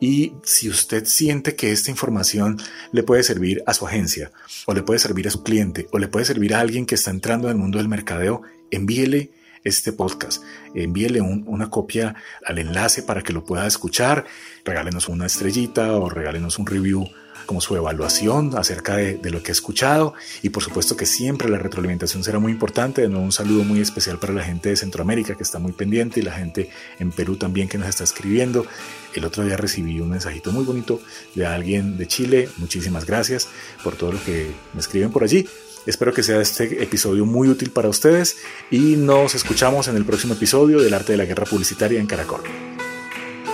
Y 0.00 0.32
si 0.42 0.68
usted 0.68 1.04
siente 1.06 1.56
que 1.56 1.72
esta 1.72 1.90
información 1.90 2.58
le 2.92 3.02
puede 3.02 3.22
servir 3.22 3.62
a 3.66 3.74
su 3.74 3.86
agencia, 3.86 4.32
o 4.66 4.74
le 4.74 4.82
puede 4.82 4.98
servir 4.98 5.28
a 5.28 5.30
su 5.30 5.42
cliente, 5.42 5.88
o 5.92 5.98
le 5.98 6.08
puede 6.08 6.24
servir 6.24 6.54
a 6.54 6.60
alguien 6.60 6.86
que 6.86 6.94
está 6.94 7.10
entrando 7.10 7.48
en 7.48 7.52
el 7.52 7.58
mundo 7.58 7.78
del 7.78 7.88
mercadeo, 7.88 8.42
envíele 8.70 9.30
este 9.64 9.92
podcast. 9.92 10.42
Envíele 10.74 11.20
una 11.20 11.70
copia 11.70 12.14
al 12.44 12.58
enlace 12.58 13.02
para 13.02 13.22
que 13.22 13.32
lo 13.32 13.44
pueda 13.44 13.66
escuchar. 13.66 14.26
Regálenos 14.64 15.08
una 15.08 15.26
estrellita 15.26 15.92
o 15.96 16.08
regálenos 16.08 16.58
un 16.58 16.66
review 16.66 17.08
como 17.46 17.60
su 17.60 17.76
evaluación 17.76 18.56
acerca 18.56 18.96
de, 18.96 19.30
lo 19.30 19.42
que 19.42 19.50
he 19.50 19.52
escuchado 19.52 20.14
y 20.42 20.50
por 20.50 20.62
supuesto 20.62 20.96
que 20.96 21.06
siempre 21.06 21.48
la 21.48 21.58
retroalimentación 21.58 22.24
será 22.24 22.38
muy 22.38 22.52
importante. 22.52 23.02
De 23.02 23.08
nuevo 23.08 23.24
un 23.24 23.32
saludo 23.32 23.64
muy 23.64 23.80
especial 23.80 24.18
para 24.18 24.32
la 24.32 24.42
gente 24.42 24.70
de 24.70 24.76
Centroamérica 24.76 25.36
que 25.36 25.42
está 25.42 25.58
muy 25.58 25.72
pendiente 25.72 26.20
y 26.20 26.22
la 26.22 26.32
gente 26.32 26.70
en 26.98 27.12
Perú 27.12 27.36
también 27.36 27.68
que 27.68 27.78
nos 27.78 27.88
está 27.88 28.04
escribiendo. 28.04 28.66
El 29.14 29.24
otro 29.24 29.44
día 29.44 29.56
recibí 29.56 30.00
un 30.00 30.10
mensajito 30.10 30.52
muy 30.52 30.64
bonito 30.64 31.00
de 31.34 31.46
alguien 31.46 31.96
de 31.96 32.06
Chile. 32.06 32.48
Muchísimas 32.58 33.04
gracias 33.06 33.48
por 33.82 33.96
todo 33.96 34.12
lo 34.12 34.24
que 34.24 34.50
me 34.72 34.80
escriben 34.80 35.10
por 35.10 35.22
allí. 35.24 35.46
Espero 35.86 36.14
que 36.14 36.22
sea 36.22 36.40
este 36.40 36.82
episodio 36.82 37.26
muy 37.26 37.48
útil 37.48 37.70
para 37.70 37.88
ustedes 37.88 38.38
y 38.70 38.96
nos 38.96 39.34
escuchamos 39.34 39.88
en 39.88 39.96
el 39.96 40.04
próximo 40.04 40.34
episodio 40.34 40.80
del 40.80 40.94
Arte 40.94 41.12
de 41.12 41.18
la 41.18 41.26
Guerra 41.26 41.44
Publicitaria 41.44 42.00
en 42.00 42.06
Caracol. 42.06 42.40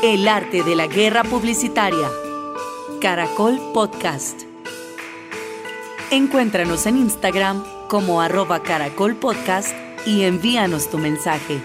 El 0.02 0.28
Arte 0.28 0.62
de 0.62 0.76
la 0.76 0.86
Guerra 0.86 1.24
Publicitaria. 1.24 2.08
Caracol 3.00 3.58
Podcast. 3.74 4.42
Encuéntranos 6.10 6.86
en 6.86 6.98
Instagram 6.98 7.64
como 7.88 8.20
arroba 8.20 8.62
Caracol 8.62 9.16
Podcast 9.16 9.74
y 10.06 10.22
envíanos 10.22 10.90
tu 10.90 10.98
mensaje. 10.98 11.60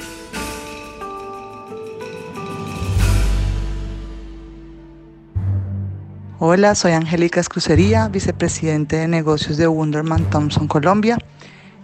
Hola, 6.37 6.75
soy 6.75 6.91
Angélica 6.91 7.39
Escrucería, 7.39 8.09
vicepresidente 8.09 8.97
de 8.97 9.07
negocios 9.07 9.55
de 9.55 9.69
Wunderman 9.69 10.29
Thompson 10.29 10.67
Colombia 10.67 11.17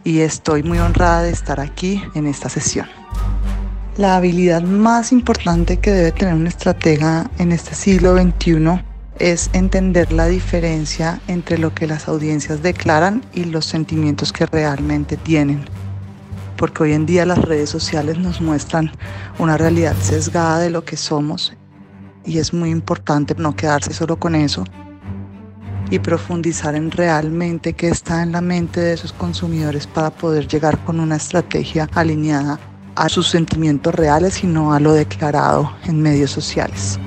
y 0.04 0.20
estoy 0.20 0.62
muy 0.62 0.78
honrada 0.78 1.24
de 1.24 1.32
estar 1.32 1.62
aquí 1.62 2.04
en 2.16 2.28
esta 2.28 2.50
sesión. 2.50 2.86
La 3.96 4.18
habilidad 4.18 4.62
más 4.62 5.14
importante 5.14 5.78
que 5.78 5.92
debe 5.92 6.12
tener 6.12 6.34
un 6.34 6.48
estratega 6.48 7.32
en 7.38 7.54
este 7.54 7.76
siglo 7.76 8.14
XXI 8.18 8.84
es 9.20 9.50
entender 9.54 10.12
la 10.12 10.26
diferencia 10.26 11.22
entre 11.30 11.58
lo 11.58 11.74
que 11.74 11.88
las 11.88 12.10
audiencias 12.10 12.62
declaran 12.62 13.24
y 13.34 13.46
los 13.46 13.66
sentimientos 13.66 14.34
que 14.34 14.48
realmente 14.48 15.16
tienen. 15.16 15.64
Porque 16.58 16.84
hoy 16.84 16.92
en 16.92 17.06
día 17.06 17.26
las 17.26 17.38
redes 17.38 17.70
sociales 17.70 18.18
nos 18.18 18.42
muestran 18.42 18.92
una 19.40 19.56
realidad 19.56 19.96
sesgada 20.02 20.60
de 20.60 20.72
lo 20.72 20.84
que 20.84 20.98
somos 20.98 21.54
y 22.26 22.38
es 22.38 22.54
muy 22.54 22.70
importante 22.70 23.36
no 23.38 23.56
quedarse 23.56 23.94
solo 23.94 24.18
con 24.18 24.36
eso 24.36 24.64
y 25.90 26.00
profundizar 26.00 26.74
en 26.76 26.90
realmente 26.90 27.74
qué 27.74 27.90
está 27.90 28.24
en 28.24 28.32
la 28.32 28.42
mente 28.42 28.80
de 28.80 28.94
esos 28.94 29.12
consumidores 29.12 29.88
para 29.88 30.10
poder 30.10 30.48
llegar 30.48 30.78
con 30.86 31.00
una 31.00 31.18
estrategia 31.18 31.90
alineada 31.94 32.60
a 32.96 33.10
sus 33.10 33.28
sentimientos 33.28 33.94
reales 33.94 34.44
y 34.44 34.48
no 34.48 34.74
a 34.74 34.80
lo 34.80 34.94
declarado 34.94 35.76
en 35.86 36.02
medios 36.02 36.32
sociales. 36.32 36.98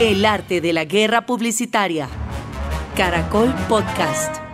El 0.00 0.24
arte 0.24 0.60
de 0.60 0.72
la 0.72 0.84
guerra 0.84 1.26
publicitaria. 1.26 2.08
Caracol 2.96 3.54
Podcast. 3.68 4.47